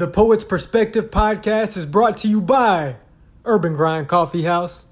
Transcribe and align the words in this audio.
The 0.00 0.08
Poet's 0.08 0.44
Perspective 0.44 1.10
podcast 1.10 1.76
is 1.76 1.84
brought 1.84 2.16
to 2.16 2.26
you 2.26 2.40
by 2.40 2.96
Urban 3.44 3.74
Grind 3.74 4.08
Coffee 4.08 4.44
House. 4.44 4.86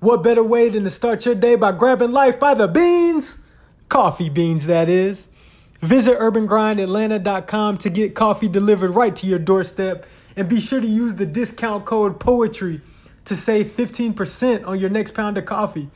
What 0.00 0.22
better 0.22 0.42
way 0.42 0.68
than 0.68 0.84
to 0.84 0.90
start 0.90 1.24
your 1.24 1.34
day 1.34 1.54
by 1.54 1.72
grabbing 1.72 2.12
life 2.12 2.38
by 2.38 2.52
the 2.52 2.68
beans? 2.68 3.38
Coffee 3.88 4.28
beans, 4.28 4.66
that 4.66 4.90
is. 4.90 5.30
Visit 5.80 6.18
urbangrindatlanta.com 6.18 7.78
to 7.78 7.88
get 7.88 8.14
coffee 8.14 8.48
delivered 8.48 8.90
right 8.90 9.16
to 9.16 9.26
your 9.26 9.38
doorstep 9.38 10.04
and 10.36 10.46
be 10.46 10.60
sure 10.60 10.82
to 10.82 10.86
use 10.86 11.14
the 11.14 11.24
discount 11.24 11.86
code 11.86 12.20
POETRY 12.20 12.82
to 13.24 13.34
save 13.34 13.68
15% 13.68 14.66
on 14.66 14.78
your 14.78 14.90
next 14.90 15.14
pound 15.14 15.38
of 15.38 15.46
coffee. 15.46 15.88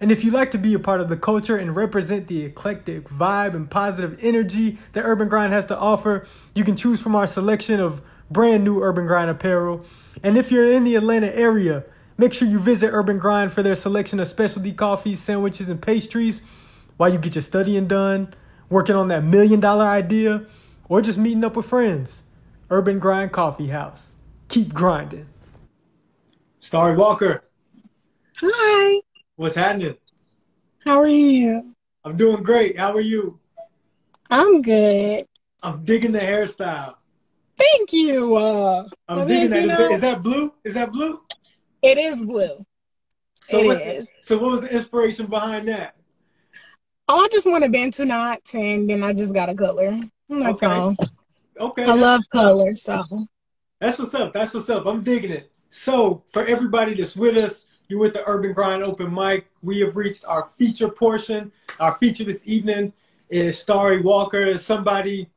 And 0.00 0.12
if 0.12 0.22
you'd 0.22 0.34
like 0.34 0.52
to 0.52 0.58
be 0.58 0.74
a 0.74 0.78
part 0.78 1.00
of 1.00 1.08
the 1.08 1.16
culture 1.16 1.56
and 1.56 1.74
represent 1.74 2.28
the 2.28 2.44
eclectic 2.44 3.08
vibe 3.08 3.54
and 3.54 3.68
positive 3.68 4.16
energy 4.22 4.78
that 4.92 5.02
Urban 5.02 5.28
Grind 5.28 5.52
has 5.52 5.66
to 5.66 5.76
offer, 5.76 6.24
you 6.54 6.62
can 6.62 6.76
choose 6.76 7.02
from 7.02 7.16
our 7.16 7.26
selection 7.26 7.80
of 7.80 8.00
brand 8.32 8.64
new 8.64 8.82
Urban 8.82 9.06
Grind 9.06 9.30
apparel. 9.30 9.84
And 10.22 10.36
if 10.36 10.50
you're 10.52 10.70
in 10.70 10.84
the 10.84 10.96
Atlanta 10.96 11.34
area, 11.36 11.84
make 12.18 12.32
sure 12.32 12.48
you 12.48 12.58
visit 12.58 12.90
Urban 12.92 13.18
Grind 13.18 13.52
for 13.52 13.62
their 13.62 13.74
selection 13.74 14.20
of 14.20 14.28
specialty 14.28 14.72
coffees, 14.72 15.20
sandwiches, 15.20 15.68
and 15.68 15.80
pastries 15.80 16.42
while 16.96 17.12
you 17.12 17.18
get 17.18 17.34
your 17.34 17.42
studying 17.42 17.86
done, 17.88 18.32
working 18.68 18.94
on 18.96 19.08
that 19.08 19.24
million 19.24 19.60
dollar 19.60 19.84
idea, 19.86 20.46
or 20.88 21.00
just 21.00 21.18
meeting 21.18 21.44
up 21.44 21.56
with 21.56 21.66
friends. 21.66 22.22
Urban 22.70 22.98
Grind 22.98 23.32
Coffee 23.32 23.68
House. 23.68 24.14
Keep 24.48 24.72
grinding. 24.74 25.26
Starry 26.60 26.96
Walker, 26.96 27.42
Hi, 28.36 29.00
what's 29.36 29.54
happening? 29.56 29.96
how 30.84 31.00
are 31.00 31.08
you? 31.08 31.74
I'm 32.04 32.16
doing 32.16 32.42
great. 32.42 32.78
How 32.78 32.92
are 32.92 33.00
you? 33.00 33.38
I'm 34.30 34.62
good. 34.62 35.26
I'm 35.62 35.84
digging 35.84 36.12
the 36.12 36.18
hairstyle. 36.20 36.94
Thank 37.58 37.92
you. 37.92 38.36
Uh, 38.36 38.88
I'm 39.08 39.26
digging 39.26 39.50
that. 39.50 39.58
Is, 39.62 39.68
know- 39.68 39.76
that. 39.78 39.92
is 39.92 40.00
that 40.00 40.22
blue? 40.22 40.54
Is 40.64 40.74
that 40.74 40.92
blue? 40.92 41.20
it 41.82 41.98
is 41.98 42.24
blue. 42.24 42.58
So 43.44 43.58
It 43.58 43.66
what, 43.66 43.82
is. 43.82 44.06
So 44.22 44.38
what 44.38 44.50
was 44.52 44.60
the 44.60 44.72
inspiration 44.72 45.26
behind 45.26 45.66
that? 45.68 45.96
Oh, 47.08 47.24
I 47.24 47.28
just 47.28 47.46
want 47.46 47.64
a 47.64 47.68
bantu 47.68 48.04
knot, 48.04 48.40
and 48.54 48.88
then 48.88 49.02
I 49.02 49.12
just 49.12 49.34
got 49.34 49.48
a 49.48 49.54
color. 49.54 49.98
That's 50.28 50.62
Okay. 50.62 50.72
all. 50.72 50.96
Okay. 51.60 51.84
I 51.84 51.94
love 51.94 52.20
color, 52.32 52.74
so 52.76 53.26
That's 53.80 53.98
what's 53.98 54.14
up. 54.14 54.32
That's 54.32 54.54
what's 54.54 54.70
up. 54.70 54.86
I'm 54.86 55.02
digging 55.02 55.32
it. 55.32 55.50
So, 55.70 56.22
for 56.28 56.46
everybody 56.46 56.94
that's 56.94 57.16
with 57.16 57.36
us, 57.36 57.66
you're 57.88 57.98
with 58.00 58.12
the 58.12 58.22
Urban 58.28 58.52
Grind 58.52 58.82
Open 58.82 59.12
Mic. 59.12 59.48
We 59.62 59.80
have 59.80 59.96
reached 59.96 60.24
our 60.24 60.48
feature 60.48 60.88
portion. 60.88 61.50
Our 61.80 61.92
feature 61.94 62.24
this 62.24 62.42
evening 62.46 62.92
is 63.28 63.58
Starry 63.58 64.00
Walker, 64.00 64.42
is 64.42 64.64
somebody 64.64 65.28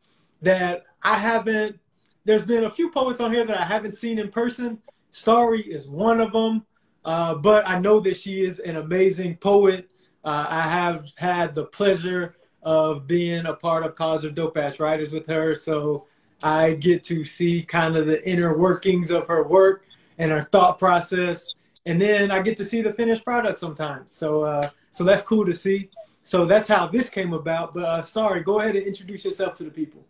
that 0.42 0.84
I 1.04 1.16
haven't. 1.16 1.80
There's 2.26 2.42
been 2.42 2.64
a 2.64 2.70
few 2.70 2.90
poets 2.90 3.22
on 3.22 3.31
here 3.31 3.45
that 3.45 3.58
I 3.58 3.66
haven't 3.66 3.94
seen 3.95 4.18
in 4.18 4.30
person. 4.30 4.80
Starry 5.12 5.62
is 5.62 5.88
one 5.88 6.20
of 6.20 6.32
them, 6.32 6.66
uh, 7.06 7.36
but 7.36 7.67
I 7.70 7.78
know 7.80 8.00
that 8.00 8.17
she 8.17 8.42
is 8.42 8.59
an 8.59 8.78
amazing 8.78 9.38
poet. 9.38 9.88
Uh, 10.23 10.48
I 10.50 10.62
have 10.64 11.12
had 11.17 11.54
the 11.54 11.66
pleasure 11.66 12.36
of 12.64 13.06
being 13.06 13.45
a 13.45 13.54
part 13.54 13.86
of 13.86 13.94
College 13.94 14.26
of 14.26 14.34
Dope 14.34 14.58
Ass 14.58 14.80
Writers 14.80 15.14
with 15.14 15.28
her, 15.28 15.56
so 15.56 16.08
I 16.42 16.73
get 16.73 17.04
to 17.04 17.26
see 17.26 17.62
kind 17.62 17.95
of 17.95 18.08
the 18.08 18.28
inner 18.28 18.58
workings 18.58 19.12
of 19.12 19.28
her 19.28 19.44
work 19.44 19.86
and 20.17 20.32
her 20.32 20.42
thought 20.42 20.80
process, 20.80 21.54
and 21.86 22.02
then 22.02 22.32
I 22.32 22.42
get 22.42 22.58
to 22.58 22.66
see 22.66 22.82
the 22.82 22.92
finished 22.92 23.23
product 23.23 23.60
sometimes. 23.60 24.16
So, 24.16 24.42
uh, 24.42 24.67
so 24.89 25.04
that's 25.04 25.22
cool 25.22 25.45
to 25.45 25.54
see. 25.54 25.92
So 26.23 26.48
that's 26.48 26.67
how 26.67 26.88
this 26.88 27.08
came 27.08 27.34
about. 27.34 27.73
But 27.73 27.84
uh, 27.84 28.02
Starry, 28.02 28.42
go 28.42 28.62
ahead 28.62 28.76
and 28.76 28.86
introduce 28.88 29.26
yourself 29.26 29.54
to 29.56 29.64
the 29.64 29.70
people. 29.70 30.04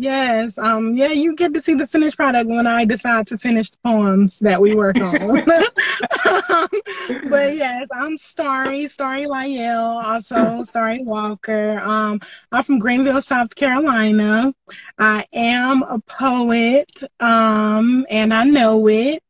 Yes, 0.00 0.56
um, 0.58 0.94
yeah, 0.94 1.08
you 1.08 1.34
get 1.34 1.52
to 1.54 1.60
see 1.60 1.74
the 1.74 1.84
finished 1.84 2.16
product 2.16 2.48
when 2.48 2.68
I 2.68 2.84
decide 2.84 3.26
to 3.26 3.36
finish 3.36 3.70
the 3.70 3.78
poems 3.84 4.38
that 4.38 4.60
we 4.60 4.76
work 4.76 4.96
on. 5.00 5.10
but 7.28 7.56
yes, 7.56 7.88
I'm 7.92 8.16
Starry, 8.16 8.86
Starry 8.86 9.26
Lail, 9.26 9.80
also 9.80 10.62
Starry 10.62 11.02
Walker. 11.02 11.80
Um, 11.80 12.20
I'm 12.52 12.62
from 12.62 12.78
Greenville, 12.78 13.20
South 13.20 13.56
Carolina. 13.56 14.54
I 15.00 15.24
am 15.32 15.82
a 15.82 15.98
poet, 15.98 17.02
um, 17.18 18.06
and 18.08 18.32
I 18.32 18.44
know 18.44 18.86
it. 18.86 19.20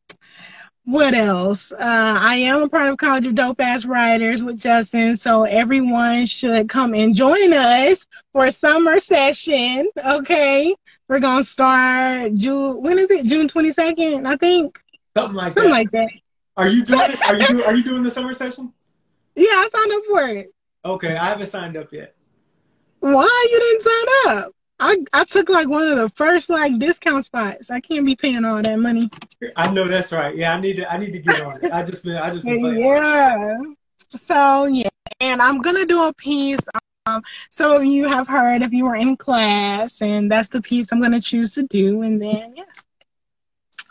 What 0.89 1.13
else? 1.13 1.71
Uh, 1.71 1.77
I 2.19 2.37
am 2.37 2.63
a 2.63 2.69
part 2.71 2.89
of 2.89 2.97
College 2.97 3.27
of 3.27 3.35
Dope 3.35 3.61
Ass 3.61 3.85
Writers 3.85 4.43
with 4.43 4.59
Justin, 4.59 5.19
so 5.19 5.45
everyone 5.45 6.25
should 6.25 6.71
come 6.71 6.95
and 6.95 7.15
join 7.15 7.53
us 7.53 8.07
for 8.33 8.47
a 8.47 8.51
summer 8.51 8.99
session. 8.99 9.91
Okay, 10.03 10.75
we're 11.07 11.21
gonna 11.21 11.45
start 11.45 12.35
June. 12.37 12.81
When 12.81 12.99
is 12.99 13.11
it? 13.11 13.27
June 13.27 13.49
twenty 13.49 13.71
second, 13.71 14.27
I 14.27 14.37
think. 14.37 14.79
Something 15.15 15.37
like 15.37 15.53
Something 15.53 15.73
that. 15.73 15.77
like 15.77 15.91
that. 15.91 16.09
Are 16.57 16.69
you 16.69 16.83
doing 16.83 17.01
it? 17.03 17.21
Are 17.29 17.37
you 17.37 17.49
do, 17.49 17.65
Are 17.65 17.75
you 17.75 17.83
doing 17.83 18.03
the 18.03 18.11
summer 18.11 18.33
session? 18.33 18.73
Yeah, 19.37 19.45
I 19.45 19.69
signed 19.71 19.93
up 19.93 20.03
for 20.09 20.23
it. 20.39 20.55
Okay, 20.87 21.15
I 21.19 21.27
haven't 21.27 21.49
signed 21.49 21.77
up 21.77 21.93
yet. 21.93 22.15
Why 23.01 23.47
you 23.53 23.61
didn't 23.61 23.83
sign 23.83 24.39
up? 24.39 24.55
I 24.81 24.97
I 25.13 25.25
took 25.25 25.49
like 25.49 25.69
one 25.69 25.89
of 25.89 25.97
the 25.99 26.09
first 26.11 26.51
like 26.51 26.79
discount 26.79 27.25
spots. 27.25 27.71
I 27.71 27.81
can't 27.81 28.07
be 28.07 28.15
paying 28.15 28.45
all 28.45 28.63
that 28.63 28.79
money. 28.79 29.11
I 29.57 29.71
know 29.73 29.89
that's 29.89 30.13
right. 30.13 30.37
Yeah, 30.37 30.55
I 30.55 30.61
need 30.61 30.77
to. 30.77 30.91
I 30.93 30.99
need 30.99 31.13
to 31.13 31.19
get 31.19 31.43
on 31.43 31.65
it. 31.65 31.73
I 31.73 31.83
just 31.83 32.05
been. 32.05 32.17
I 32.17 32.31
just 32.31 32.45
been 32.45 32.61
playing. 32.61 32.81
Yeah. 32.81 33.57
So 34.17 34.67
yeah, 34.67 34.89
and 35.21 35.43
I'm 35.43 35.61
gonna 35.61 35.85
do 35.85 36.05
a 36.05 36.15
piece. 36.15 36.61
Um, 37.07 37.23
some 37.51 37.73
of 37.73 37.85
you 37.85 38.07
have 38.07 38.29
heard 38.29 38.63
if 38.63 38.73
you 38.73 38.85
were 38.85 38.95
in 38.95 39.17
class, 39.17 40.01
and 40.03 40.31
that's 40.31 40.49
the 40.49 40.63
piece 40.63 40.93
I'm 40.93 41.01
gonna 41.03 41.21
choose 41.21 41.55
to 41.55 41.65
do. 41.65 42.03
And 42.03 42.23
then 42.23 42.55
yeah. 42.57 42.65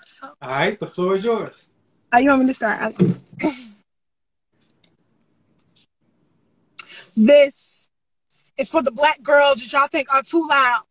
So, 0.06 0.34
All 0.42 0.50
right, 0.50 0.80
the 0.80 0.88
floor 0.88 1.16
is 1.16 1.24
yours. 1.24 1.70
uh, 2.16 2.20
you 2.20 2.30
want 2.30 2.42
me 2.42 2.48
to 2.48 2.54
start? 2.54 2.96
This 7.16 7.90
is 8.58 8.70
for 8.70 8.82
the 8.82 8.92
black 8.92 9.22
girls 9.22 9.62
that 9.62 9.74
y'all 9.74 9.88
think 9.88 10.14
are 10.14 10.22
too 10.22 10.46
loud, 10.50 10.84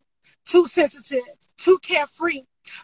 too 0.45 0.65
sensitive, 0.65 1.23
too 1.57 1.77
carefree, 1.81 2.41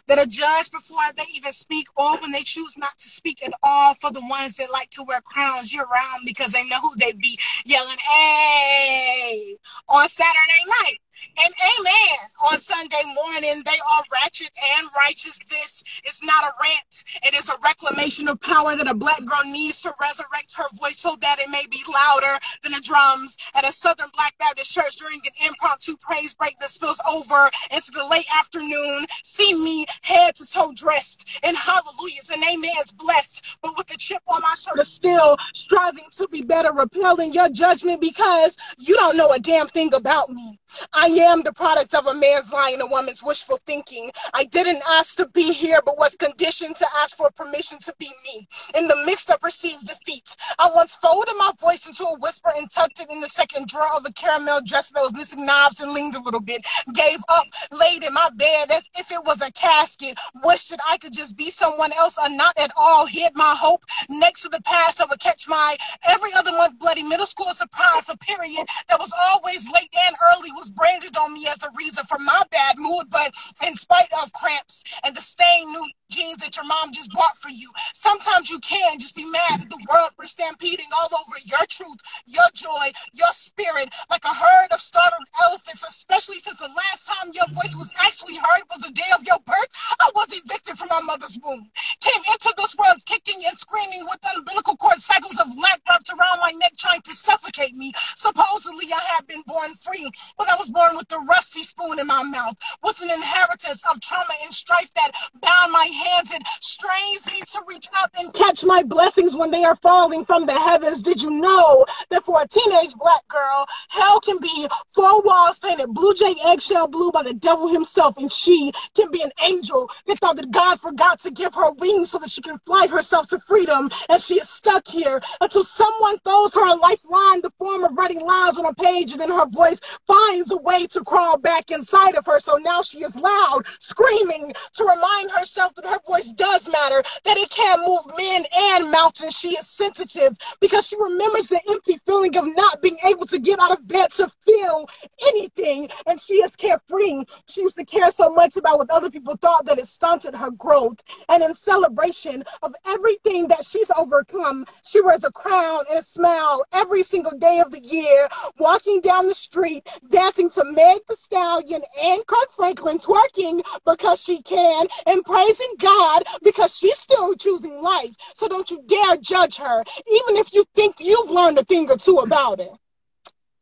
that 0.08 0.18
are 0.18 0.26
judged 0.26 0.72
before 0.72 0.98
they 1.16 1.24
even 1.34 1.52
speak 1.52 1.86
or 1.96 2.18
when 2.18 2.32
they 2.32 2.42
choose 2.42 2.76
not 2.78 2.96
to 2.98 3.08
speak 3.08 3.46
at 3.46 3.52
all. 3.62 3.94
For 3.94 4.10
the 4.10 4.22
ones 4.28 4.56
that 4.56 4.72
like 4.72 4.90
to 4.90 5.04
wear 5.04 5.20
crowns 5.20 5.74
year 5.74 5.84
round 5.84 6.22
because 6.24 6.52
they 6.52 6.64
know 6.68 6.80
who 6.80 6.96
they 6.98 7.12
be 7.12 7.38
yelling, 7.66 7.98
hey, 7.98 9.56
on 9.88 10.08
Saturday 10.08 10.64
night. 10.82 10.98
And 11.44 11.52
amen. 11.54 12.18
On 12.50 12.58
Sunday 12.58 13.02
morning, 13.14 13.62
they 13.64 13.78
are 13.90 14.02
ratchet 14.12 14.50
and 14.78 14.88
righteous. 14.96 15.38
This 15.48 15.82
is 16.06 16.20
not 16.22 16.44
a 16.44 16.52
rant. 16.62 17.04
It 17.24 17.34
is 17.34 17.48
a 17.48 17.58
reclamation 17.64 18.28
of 18.28 18.40
power 18.40 18.76
that 18.76 18.90
a 18.90 18.94
black 18.94 19.24
girl 19.24 19.44
needs 19.44 19.82
to 19.82 19.92
resurrect 20.00 20.54
her 20.56 20.68
voice 20.80 20.98
so 20.98 21.16
that 21.20 21.38
it 21.40 21.50
may 21.50 21.64
be 21.70 21.82
louder 21.92 22.38
than 22.62 22.72
the 22.72 22.82
drums 22.84 23.36
at 23.54 23.68
a 23.68 23.72
Southern 23.72 24.08
Black 24.14 24.36
Baptist 24.38 24.74
church 24.74 24.96
during 24.96 25.20
an 25.24 25.48
impromptu 25.48 25.96
praise 26.00 26.34
break 26.34 26.58
that 26.60 26.70
spills 26.70 27.00
over 27.08 27.50
into 27.72 27.90
the 27.92 28.06
late 28.10 28.26
afternoon. 28.36 29.06
See 29.22 29.54
me 29.62 29.86
head 30.02 30.34
to 30.36 30.46
toe 30.46 30.72
dressed 30.74 31.40
in 31.46 31.54
hallelujahs 31.54 32.30
and 32.30 32.42
amens 32.42 32.92
blessed, 32.92 33.58
but 33.62 33.76
with 33.76 33.92
a 33.92 33.96
chip 33.98 34.22
on 34.28 34.40
my 34.42 34.54
shoulder, 34.56 34.84
still 34.84 35.36
striving 35.52 36.06
to 36.12 36.28
be 36.28 36.42
better, 36.42 36.72
repelling 36.72 37.32
your 37.32 37.48
judgment 37.48 38.00
because 38.00 38.56
you 38.78 38.96
don't 38.96 39.16
know 39.16 39.30
a 39.30 39.38
damn 39.38 39.66
thing 39.68 39.92
about 39.94 40.30
me. 40.30 40.58
I 40.92 41.06
am 41.06 41.42
the 41.42 41.52
product 41.52 41.94
of 41.94 42.06
a 42.06 42.14
man's 42.14 42.52
lie 42.52 42.70
and 42.72 42.82
a 42.82 42.86
woman's 42.86 43.22
wishful 43.22 43.58
thinking. 43.66 44.10
I 44.34 44.44
didn't 44.44 44.82
ask 44.90 45.16
to 45.16 45.28
be 45.28 45.52
here, 45.52 45.80
but 45.84 45.98
was 45.98 46.16
conditioned 46.16 46.76
to 46.76 46.86
ask 47.02 47.16
for 47.16 47.30
permission 47.30 47.78
to 47.80 47.94
be 47.98 48.10
me. 48.26 48.48
In 48.76 48.88
the 48.88 49.02
midst 49.06 49.30
of 49.30 49.40
perceived 49.40 49.86
defeat, 49.86 50.36
I 50.58 50.70
once 50.74 50.96
folded 50.96 51.34
my 51.38 51.50
voice 51.60 51.86
into 51.86 52.04
a 52.04 52.18
whisper 52.18 52.50
and 52.56 52.70
tucked 52.70 53.00
it 53.00 53.10
in 53.10 53.20
the 53.20 53.28
second 53.28 53.68
drawer 53.68 53.88
of 53.96 54.06
a 54.06 54.12
caramel 54.12 54.60
dress 54.64 54.90
that 54.90 55.00
was 55.00 55.14
missing 55.14 55.44
knobs 55.46 55.80
and 55.80 55.92
leaned 55.92 56.14
a 56.14 56.22
little 56.22 56.40
bit. 56.40 56.64
Gave 56.94 57.20
up, 57.28 57.46
laid 57.72 58.04
in 58.04 58.12
my 58.14 58.30
bed 58.36 58.70
as 58.72 58.88
if 58.98 59.10
it 59.10 59.24
was 59.24 59.42
a 59.42 59.52
casket. 59.52 60.18
Wished 60.44 60.70
that 60.70 60.80
I 60.90 60.98
could 60.98 61.12
just 61.12 61.36
be 61.36 61.50
someone 61.50 61.92
else 61.92 62.18
or 62.18 62.30
not 62.30 62.58
at 62.58 62.72
all. 62.76 63.06
Hid 63.06 63.32
my 63.34 63.54
hope 63.58 63.84
next 64.08 64.42
to 64.42 64.48
the 64.48 64.62
past 64.62 64.98
that 64.98 65.08
would 65.10 65.20
catch 65.20 65.48
my 65.48 65.76
every 66.08 66.30
other 66.38 66.52
month 66.52 66.78
bloody 66.78 67.02
middle 67.02 67.26
school 67.26 67.52
surprise. 67.52 68.08
A 68.08 68.16
period 68.18 68.66
that 68.88 68.98
was 68.98 69.12
always 69.30 69.70
late 69.72 69.92
and 70.06 70.16
early 70.34 70.50
was 70.52 70.63
branded 70.70 71.16
on 71.16 71.34
me 71.34 71.46
as 71.48 71.58
the 71.58 71.70
reason 71.76 72.04
for 72.06 72.18
my 72.18 72.42
bad 72.50 72.76
mood. 72.78 73.06
But 73.10 73.32
in 73.66 73.76
spite 73.76 74.12
of 74.22 74.32
cramps 74.32 75.00
and 75.04 75.16
the 75.16 75.22
stained 75.22 75.70
new 75.72 75.88
jeans 76.14 76.38
that 76.38 76.56
your 76.56 76.66
mom 76.66 76.92
just 76.94 77.12
bought 77.12 77.36
for 77.38 77.50
you, 77.50 77.70
sometimes 77.94 78.50
you 78.50 78.58
can 78.60 78.98
just 78.98 79.16
be 79.16 79.26
mad 79.30 79.66
at 79.66 79.70
the 79.70 79.82
world 79.90 80.12
for 80.16 80.26
stampeding 80.26 80.86
all 80.94 81.10
over 81.10 81.36
your 81.44 81.66
truth, 81.68 81.98
your 82.26 82.46
joy, 82.54 82.86
your 83.12 83.32
spirit, 83.34 83.90
like 84.10 84.24
a 84.24 84.34
herd 84.34 84.70
of 84.72 84.80
startled 84.80 85.26
elephants, 85.42 85.82
especially 85.82 86.38
since 86.38 86.60
the 86.60 86.70
last 86.70 87.10
time 87.10 87.32
your 87.34 87.48
voice 87.52 87.74
was 87.76 87.92
actually 88.06 88.36
heard 88.36 88.62
was 88.70 88.86
the 88.86 88.92
day 88.94 89.10
of 89.18 89.26
your 89.26 89.40
birth. 89.44 89.70
I 90.00 90.10
was 90.14 90.30
evicted 90.38 90.78
from 90.78 90.88
my 90.90 91.02
mother's 91.04 91.38
womb. 91.42 91.66
Came 92.00 92.24
into 92.32 92.54
this 92.58 92.76
world 92.78 93.02
kicking 93.06 93.42
and 93.46 93.58
screaming 93.58 94.04
with 94.06 94.20
umbilical 94.36 94.76
cord 94.76 95.00
cycles 95.00 95.40
of 95.40 95.48
lack 95.58 95.80
wrapped 95.88 96.10
around 96.10 96.38
my 96.42 96.52
neck 96.62 96.74
trying 96.78 97.02
to 97.02 97.12
suffocate 97.12 97.74
me. 97.74 97.92
Supposedly 97.96 98.86
I 98.92 99.02
had 99.16 99.26
been 99.26 99.42
born 99.46 99.74
free, 99.74 100.10
but 100.38 100.50
I 100.50 100.56
was 100.56 100.70
born 100.70 100.96
with 100.96 101.10
a 101.12 101.18
rusty 101.26 101.62
spoon 101.62 101.98
in 101.98 102.06
my 102.06 102.22
mouth, 102.24 102.54
with 102.84 103.00
an 103.02 103.10
inheritance 103.10 103.82
of 103.90 104.00
trauma 104.00 104.34
and 104.44 104.54
strife 104.54 104.92
that 104.94 105.12
bound 105.42 105.72
my 105.72 105.84
hands. 105.86 106.03
It 106.06 106.46
strains 106.46 107.26
me 107.26 107.40
to 107.40 107.62
reach 107.68 107.88
up 108.02 108.10
and 108.18 108.32
catch 108.32 108.64
my 108.64 108.82
blessings 108.82 109.34
when 109.34 109.50
they 109.50 109.64
are 109.64 109.76
falling 109.76 110.24
from 110.24 110.46
the 110.46 110.58
heavens. 110.58 111.02
Did 111.02 111.22
you 111.22 111.30
know 111.30 111.86
that 112.10 112.24
for 112.24 112.40
a 112.42 112.48
teenage 112.48 112.94
black 112.94 113.26
girl, 113.28 113.66
hell 113.88 114.20
can 114.20 114.38
be 114.40 114.68
four 114.94 115.22
walls 115.22 115.58
painted 115.58 115.88
blue 115.94 116.14
jay 116.14 116.34
eggshell 116.46 116.88
blue 116.88 117.10
by 117.12 117.22
the 117.22 117.34
devil 117.34 117.68
himself, 117.68 118.18
and 118.18 118.30
she 118.32 118.72
can 118.94 119.10
be 119.10 119.22
an 119.22 119.30
angel 119.44 119.90
that 120.06 120.18
thought 120.18 120.36
that 120.36 120.50
God 120.50 120.80
forgot 120.80 121.20
to 121.20 121.30
give 121.30 121.54
her 121.54 121.72
wings 121.74 122.10
so 122.10 122.18
that 122.18 122.30
she 122.30 122.42
can 122.42 122.58
fly 122.58 122.86
herself 122.88 123.28
to 123.28 123.38
freedom, 123.40 123.88
and 124.08 124.20
she 124.20 124.34
is 124.34 124.48
stuck 124.48 124.86
here 124.88 125.20
until 125.40 125.64
someone 125.64 126.18
throws 126.24 126.54
her 126.54 126.66
a 126.66 126.74
lifeline, 126.74 127.40
the 127.42 127.52
form 127.58 127.84
of 127.84 127.96
writing 127.96 128.20
lines 128.20 128.58
on 128.58 128.66
a 128.66 128.74
page, 128.74 129.12
and 129.12 129.20
then 129.20 129.30
her 129.30 129.46
voice 129.46 129.80
finds 130.06 130.50
a 130.50 130.56
way 130.58 130.86
to 130.86 131.02
crawl 131.04 131.38
back 131.38 131.70
inside 131.70 132.16
of 132.16 132.26
her. 132.26 132.38
So 132.40 132.56
now 132.56 132.82
she 132.82 132.98
is 132.98 133.16
loud, 133.16 133.62
screaming 133.66 134.52
to 134.74 134.84
remind 134.84 135.30
herself 135.30 135.74
that 135.74 135.83
her 135.86 135.98
voice 136.06 136.32
does 136.32 136.68
matter, 136.70 137.02
that 137.24 137.36
it 137.36 137.50
can 137.50 137.80
move 137.86 138.04
men 138.16 138.44
and 138.56 138.90
mountains. 138.90 139.38
She 139.38 139.50
is 139.50 139.68
sensitive 139.68 140.36
because 140.60 140.88
she 140.88 140.96
remembers 141.00 141.48
the 141.48 141.60
empty 141.68 141.98
feeling 142.06 142.36
of 142.36 142.46
not 142.54 142.82
being 142.82 142.98
able 143.04 143.26
to 143.26 143.38
get 143.38 143.58
out 143.60 143.72
of 143.72 143.86
bed 143.86 144.10
to 144.12 144.28
feel 144.44 144.88
anything. 145.28 145.88
And 146.06 146.20
she 146.20 146.34
is 146.36 146.56
carefree. 146.56 147.24
She 147.48 147.62
used 147.62 147.76
to 147.76 147.84
care 147.84 148.10
so 148.10 148.30
much 148.30 148.56
about 148.56 148.78
what 148.78 148.90
other 148.90 149.10
people 149.10 149.36
thought 149.36 149.66
that 149.66 149.78
it 149.78 149.86
stunted 149.86 150.34
her 150.34 150.50
growth. 150.50 151.00
And 151.28 151.42
in 151.42 151.54
celebration 151.54 152.42
of 152.62 152.74
everything 152.86 153.48
that 153.48 153.64
she's 153.64 153.90
overcome, 153.96 154.66
she 154.84 155.00
wears 155.02 155.24
a 155.24 155.32
crown 155.32 155.80
and 155.90 156.00
a 156.00 156.02
smile 156.02 156.64
every 156.72 157.02
single 157.02 157.36
day 157.38 157.60
of 157.60 157.70
the 157.70 157.80
year, 157.80 158.28
walking 158.58 159.00
down 159.00 159.28
the 159.28 159.34
street, 159.34 159.86
dancing 160.10 160.50
to 160.50 160.64
Meg 160.64 161.00
the 161.08 161.16
Stallion 161.16 161.82
and 162.02 162.26
Kirk 162.26 162.50
Franklin, 162.56 162.98
twerking 162.98 163.62
because 163.86 164.22
she 164.22 164.42
can, 164.42 164.86
and 165.06 165.24
praising 165.24 165.73
God 165.78 166.22
because 166.42 166.76
she's 166.76 166.98
still 166.98 167.34
choosing 167.34 167.80
life. 167.82 168.14
So 168.34 168.48
don't 168.48 168.70
you 168.70 168.82
dare 168.86 169.16
judge 169.18 169.56
her, 169.56 169.84
even 170.10 170.36
if 170.36 170.52
you 170.52 170.64
think 170.74 170.96
you've 171.00 171.30
learned 171.30 171.58
a 171.58 171.64
thing 171.64 171.90
or 171.90 171.96
two 171.96 172.18
about 172.18 172.60
it. 172.60 172.70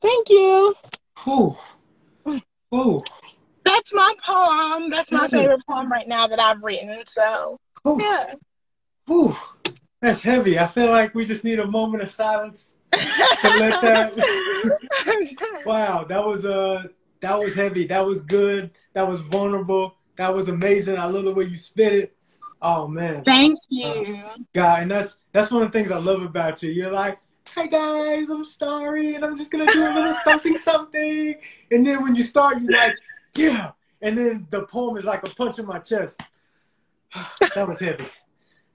Thank 0.00 0.28
you. 0.30 0.74
Ooh. 1.28 1.56
Ooh. 2.74 3.02
That's 3.64 3.94
my 3.94 4.14
poem. 4.24 4.90
That's 4.90 5.12
my 5.12 5.28
favorite 5.28 5.60
poem 5.68 5.90
right 5.90 6.08
now 6.08 6.26
that 6.26 6.40
I've 6.40 6.62
written. 6.62 6.98
So, 7.06 7.58
Ooh. 7.86 7.98
yeah. 8.00 8.34
Ooh. 9.10 9.36
That's 10.00 10.22
heavy. 10.22 10.58
I 10.58 10.66
feel 10.66 10.90
like 10.90 11.14
we 11.14 11.24
just 11.24 11.44
need 11.44 11.60
a 11.60 11.66
moment 11.66 12.02
of 12.02 12.10
silence 12.10 12.76
to 12.92 13.50
let 13.58 13.80
that. 13.80 14.16
wow, 15.66 16.04
that 16.04 16.24
was 16.24 16.44
uh 16.44 16.84
that 17.20 17.38
was 17.38 17.54
heavy. 17.54 17.86
That 17.86 18.04
was 18.04 18.20
good. 18.20 18.70
That 18.94 19.08
was 19.08 19.20
vulnerable. 19.20 19.96
That 20.22 20.36
was 20.36 20.48
amazing. 20.48 20.98
I 20.98 21.06
love 21.06 21.24
the 21.24 21.34
way 21.34 21.46
you 21.46 21.56
spit 21.56 21.92
it. 21.92 22.16
Oh 22.62 22.86
man. 22.86 23.24
Thank 23.24 23.58
you. 23.68 23.88
Uh, 24.24 24.36
God, 24.52 24.82
and 24.82 24.88
that's 24.88 25.18
that's 25.32 25.50
one 25.50 25.64
of 25.64 25.72
the 25.72 25.76
things 25.76 25.90
I 25.90 25.98
love 25.98 26.22
about 26.22 26.62
you. 26.62 26.70
You're 26.70 26.92
like, 26.92 27.18
hey 27.56 27.66
guys, 27.66 28.30
I'm 28.30 28.44
sorry, 28.44 29.16
and 29.16 29.24
I'm 29.24 29.36
just 29.36 29.50
gonna 29.50 29.66
do 29.66 29.82
a 29.82 29.90
little 29.92 30.14
something 30.22 30.56
something. 30.56 31.34
And 31.72 31.84
then 31.84 32.04
when 32.04 32.14
you 32.14 32.22
start, 32.22 32.60
you're 32.62 32.70
like, 32.70 32.94
yeah. 33.34 33.72
And 34.00 34.16
then 34.16 34.46
the 34.50 34.62
poem 34.62 34.96
is 34.96 35.06
like 35.06 35.26
a 35.26 35.34
punch 35.34 35.58
in 35.58 35.66
my 35.66 35.80
chest. 35.80 36.20
that 37.56 37.66
was 37.66 37.80
heavy. 37.80 38.06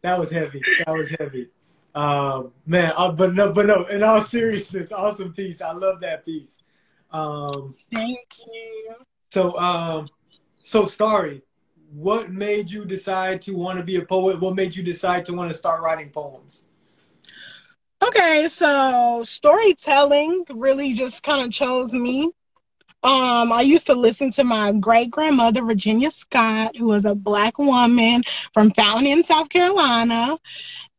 That 0.01 0.19
was 0.19 0.29
heavy. 0.29 0.61
That 0.85 0.97
was 0.97 1.09
heavy. 1.17 1.47
Um, 1.95 2.51
man, 2.65 2.91
uh, 2.97 3.13
but 3.13 3.35
no, 3.35 3.53
but 3.53 3.67
no. 3.67 3.85
In 3.85 4.03
all 4.03 4.19
seriousness, 4.19 4.91
awesome 4.91 5.31
piece. 5.31 5.61
I 5.61 5.71
love 5.71 6.01
that 6.01 6.25
piece. 6.25 6.61
Um, 7.09 7.73
Thank 7.93 8.19
you. 8.45 8.95
So, 9.29 9.57
um, 9.57 10.09
so 10.67 10.85
Starry, 10.85 11.41
what 11.93 12.29
made 12.29 12.69
you 12.69 12.83
decide 12.83 13.39
to 13.43 13.55
want 13.55 13.77
to 13.77 13.85
be 13.85 13.95
a 13.95 14.01
poet? 14.01 14.41
What 14.41 14.53
made 14.53 14.75
you 14.75 14.83
decide 14.83 15.23
to 15.25 15.33
want 15.33 15.49
to 15.49 15.57
start 15.57 15.81
writing 15.81 16.09
poems? 16.09 16.67
Okay, 18.05 18.47
so 18.49 19.21
storytelling 19.23 20.43
really 20.49 20.91
just 20.91 21.23
kind 21.23 21.45
of 21.45 21.53
chose 21.53 21.93
me. 21.93 22.25
Um, 23.01 23.53
I 23.53 23.61
used 23.61 23.87
to 23.87 23.95
listen 23.95 24.29
to 24.31 24.43
my 24.43 24.73
great 24.73 25.09
grandmother, 25.09 25.63
Virginia 25.63 26.11
Scott, 26.11 26.75
who 26.75 26.87
was 26.87 27.05
a 27.05 27.15
black 27.15 27.57
woman 27.57 28.23
from 28.53 28.71
Fountain, 28.71 29.23
South 29.23 29.47
Carolina. 29.47 30.37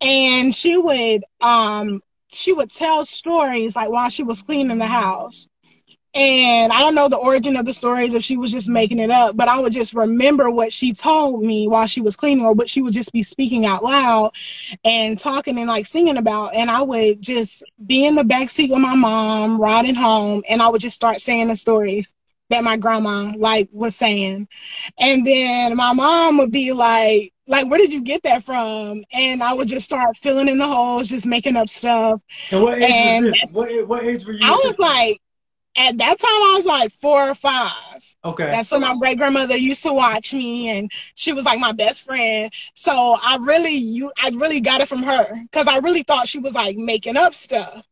And 0.00 0.54
she 0.54 0.78
would 0.78 1.24
um 1.42 2.00
she 2.32 2.54
would 2.54 2.70
tell 2.70 3.04
stories 3.04 3.76
like 3.76 3.90
while 3.90 4.08
she 4.08 4.22
was 4.22 4.40
cleaning 4.40 4.78
the 4.78 4.86
house. 4.86 5.46
And 6.14 6.72
I 6.72 6.78
don't 6.81 6.94
know 6.94 7.08
the 7.08 7.19
origin 7.19 7.56
of 7.56 7.66
the 7.66 7.75
stories 7.75 8.14
if 8.14 8.25
she 8.25 8.37
was 8.37 8.50
just 8.50 8.69
making 8.69 8.99
it 8.99 9.10
up, 9.10 9.37
but 9.37 9.49
I 9.49 9.58
would 9.58 9.72
just 9.72 9.94
remember 9.94 10.50
what 10.50 10.72
she 10.72 10.93
told 10.93 11.43
me 11.43 11.69
while 11.69 11.87
she 11.87 12.00
was 12.00 12.16
cleaning 12.16 12.44
or 12.44 12.55
what 12.55 12.69
she 12.69 12.82
would 12.82 12.94
just 12.94 13.12
be 13.12 13.22
speaking 13.22 13.66
out 13.66 13.84
loud 13.84 14.32
and 14.84 15.19
talking 15.19 15.58
and 15.58 15.69
like 15.69 15.87
singing 15.87 16.16
about. 16.16 16.55
And 16.55 16.70
I 16.70 16.82
would 16.82 17.20
just 17.20 17.62
be 17.87 18.06
in 18.06 18.16
the 18.16 18.25
back 18.25 18.49
seat 18.50 18.70
with 18.70 18.81
my 18.81 18.96
mom 18.96 19.60
riding 19.60 19.94
home 19.94 20.43
and 20.49 20.62
I 20.62 20.69
would 20.69 20.81
just 20.81 20.96
start 20.96 21.20
saying 21.20 21.49
the 21.49 21.56
stories 21.56 22.14
that 22.50 22.64
my 22.64 22.76
grandma 22.76 23.32
like 23.37 23.69
was 23.72 23.94
saying. 23.94 24.49
And 24.99 25.26
then 25.26 25.76
my 25.76 25.93
mom 25.93 26.38
would 26.38 26.52
be 26.52 26.72
like, 26.72 27.32
like, 27.46 27.69
where 27.70 27.78
did 27.78 27.93
you 27.93 28.02
get 28.02 28.22
that 28.25 28.44
from? 28.44 29.02
And 29.12 29.43
I 29.43 29.52
would 29.54 29.69
just 29.69 29.84
start 29.84 30.16
filling 30.16 30.49
in 30.49 30.58
the 30.58 30.66
holes, 30.66 31.08
just 31.08 31.26
making 31.26 31.56
up 31.56 31.69
stuff. 31.69 32.22
And 32.50 32.62
what 32.62 32.78
age 32.78 32.90
and 32.90 33.26
was 33.26 33.34
this? 33.34 33.50
What, 33.50 33.88
what 33.88 34.04
age 34.04 34.26
were 34.26 34.32
you? 34.32 34.46
I 34.46 34.50
was 34.50 34.78
like, 34.78 35.20
at 35.78 35.96
that 35.98 36.19
time 36.19 36.28
I 36.28 36.54
was 36.56 36.66
like 36.66 36.92
four 36.92 37.30
or 37.30 37.34
five. 37.34 37.72
Okay. 38.25 38.50
That's 38.50 38.72
when 38.72 38.80
my 38.80 38.96
great 38.98 39.16
grandmother 39.16 39.56
used 39.56 39.84
to 39.84 39.92
watch 39.92 40.34
me, 40.34 40.69
and 40.76 40.90
she 41.14 41.32
was 41.32 41.44
like 41.44 41.60
my 41.60 41.72
best 41.72 42.04
friend. 42.04 42.52
So 42.75 43.16
I 43.22 43.38
really, 43.40 43.76
you, 43.76 44.10
I 44.22 44.30
really 44.34 44.60
got 44.60 44.80
it 44.80 44.88
from 44.88 45.04
her 45.04 45.26
because 45.44 45.69
I 45.69 45.78
really 45.78 46.02
thought 46.02 46.26
she 46.28 46.40
was 46.40 46.54
like 46.54 46.76
making 46.76 47.16
up 47.16 47.32
stuff, 47.32 47.86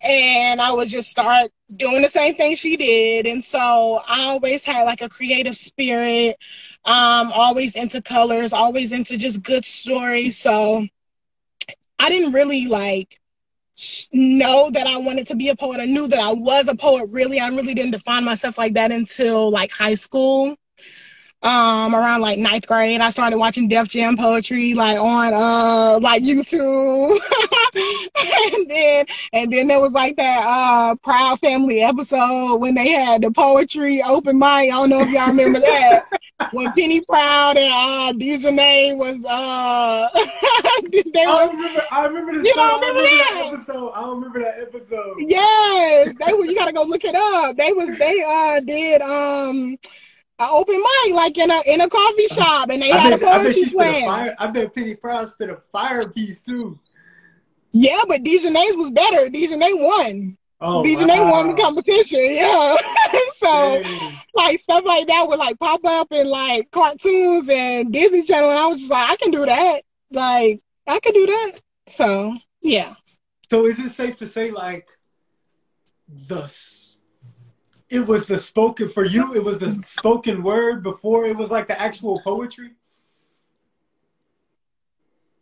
and 0.00 0.60
I 0.60 0.72
would 0.72 0.88
just 0.88 1.10
start 1.10 1.50
doing 1.74 2.02
the 2.02 2.08
same 2.08 2.34
thing 2.34 2.54
she 2.54 2.76
did. 2.76 3.26
And 3.26 3.44
so 3.44 4.00
I 4.06 4.24
always 4.26 4.64
had 4.64 4.84
like 4.84 5.02
a 5.02 5.08
creative 5.08 5.56
spirit, 5.56 6.36
um, 6.84 7.32
always 7.32 7.74
into 7.74 8.00
colors, 8.00 8.52
always 8.52 8.92
into 8.92 9.18
just 9.18 9.42
good 9.42 9.64
stories. 9.64 10.38
So 10.38 10.86
I 11.98 12.08
didn't 12.10 12.32
really 12.32 12.66
like 12.68 13.17
know 14.12 14.70
that 14.70 14.86
I 14.86 14.96
wanted 14.96 15.26
to 15.28 15.36
be 15.36 15.48
a 15.48 15.56
poet. 15.56 15.80
I 15.80 15.84
knew 15.84 16.08
that 16.08 16.18
I 16.18 16.32
was 16.32 16.68
a 16.68 16.76
poet 16.76 17.08
really. 17.10 17.40
I 17.40 17.48
really 17.48 17.74
didn't 17.74 17.92
define 17.92 18.24
myself 18.24 18.58
like 18.58 18.74
that 18.74 18.90
until 18.90 19.50
like 19.50 19.70
high 19.70 19.94
school. 19.94 20.56
Um, 21.40 21.94
around 21.94 22.20
like 22.20 22.40
ninth 22.40 22.66
grade, 22.66 23.00
I 23.00 23.10
started 23.10 23.38
watching 23.38 23.68
Def 23.68 23.88
Jam 23.88 24.16
poetry 24.16 24.74
like 24.74 24.98
on 24.98 25.32
uh 25.32 26.00
like 26.00 26.24
YouTube. 26.24 27.16
and 28.56 28.68
then 28.68 29.06
and 29.32 29.52
then 29.52 29.68
there 29.68 29.78
was 29.78 29.92
like 29.92 30.16
that 30.16 30.40
uh 30.40 30.96
Proud 30.96 31.38
Family 31.38 31.80
episode 31.80 32.56
when 32.56 32.74
they 32.74 32.88
had 32.88 33.22
the 33.22 33.30
poetry 33.30 34.02
open 34.02 34.36
mic. 34.36 34.48
I 34.48 34.66
don't 34.70 34.90
know 34.90 35.02
if 35.02 35.10
y'all 35.10 35.28
remember 35.28 35.60
that. 35.60 36.06
When 36.52 36.72
Penny 36.72 37.00
Proud 37.00 37.56
and 37.56 37.72
uh 37.72 38.12
Dijonay 38.18 38.96
was 38.96 39.24
uh 39.24 40.08
they 40.92 41.26
was, 41.26 41.50
I 41.50 41.52
remember 41.52 41.82
I 41.90 42.06
remember 42.06 42.38
the 42.38 42.48
you 42.48 42.54
don't 42.54 42.80
remember, 42.80 43.02
that? 43.02 43.30
that? 43.34 43.52
episode. 43.54 43.90
I 43.90 44.00
don't 44.02 44.16
remember 44.16 44.38
that 44.40 44.60
episode. 44.60 45.16
Yes, 45.18 46.14
they 46.24 46.32
were. 46.32 46.44
you 46.44 46.54
gotta 46.54 46.72
go 46.72 46.84
look 46.84 47.04
it 47.04 47.14
up. 47.14 47.56
They 47.56 47.72
was 47.72 47.96
they 47.98 48.22
uh 48.22 48.60
did 48.60 49.02
um 49.02 49.76
an 50.40 50.48
open 50.50 50.76
mic 50.76 51.14
like 51.14 51.36
in 51.36 51.50
a 51.50 51.60
in 51.66 51.80
a 51.80 51.88
coffee 51.88 52.28
shop 52.28 52.70
and 52.70 52.82
they 52.82 52.92
I 52.92 52.96
had 52.98 53.20
bet, 53.20 53.22
a 53.22 53.40
poetry 53.42 53.64
slam. 53.64 54.34
I 54.38 54.46
bet 54.46 54.72
Penny 54.74 54.94
Proud 54.94 55.28
spit 55.28 55.50
a 55.50 55.58
fire 55.72 56.08
piece 56.08 56.40
too. 56.40 56.78
Yeah, 57.72 58.00
but 58.08 58.22
Dijonay's 58.22 58.76
was 58.76 58.90
better. 58.92 59.28
Dijonay 59.28 59.72
won. 59.74 60.37
Oh, 60.60 60.82
Dijonay 60.82 61.24
wow. 61.24 61.30
won 61.30 61.48
the 61.48 61.62
competition. 61.62 62.18
Yeah. 62.22 62.76
so 63.30 63.82
Dang. 63.82 64.18
like 64.34 64.58
stuff 64.58 64.84
like 64.84 65.06
that 65.06 65.26
would 65.28 65.38
like 65.38 65.58
pop 65.58 65.80
up 65.84 66.08
in 66.10 66.28
like 66.28 66.70
cartoons 66.72 67.48
and 67.48 67.92
Disney 67.92 68.24
Channel, 68.24 68.50
and 68.50 68.58
I 68.58 68.66
was 68.66 68.80
just 68.80 68.90
like, 68.90 69.10
I 69.10 69.16
can 69.16 69.30
do 69.30 69.46
that. 69.46 69.82
Like 70.10 70.60
I 70.86 70.98
can 70.98 71.12
do 71.12 71.26
that. 71.26 71.60
So 71.86 72.34
yeah. 72.60 72.94
So 73.50 73.66
is 73.66 73.78
it 73.78 73.90
safe 73.90 74.16
to 74.16 74.26
say 74.26 74.50
like 74.50 74.88
the 76.26 76.52
it 77.88 78.06
was 78.06 78.26
the 78.26 78.38
spoken 78.38 78.88
for 78.88 79.04
you? 79.04 79.34
It 79.34 79.44
was 79.44 79.58
the 79.58 79.80
spoken 79.84 80.42
word 80.42 80.82
before 80.82 81.24
it 81.24 81.36
was 81.36 81.50
like 81.52 81.68
the 81.68 81.80
actual 81.80 82.20
poetry. 82.20 82.70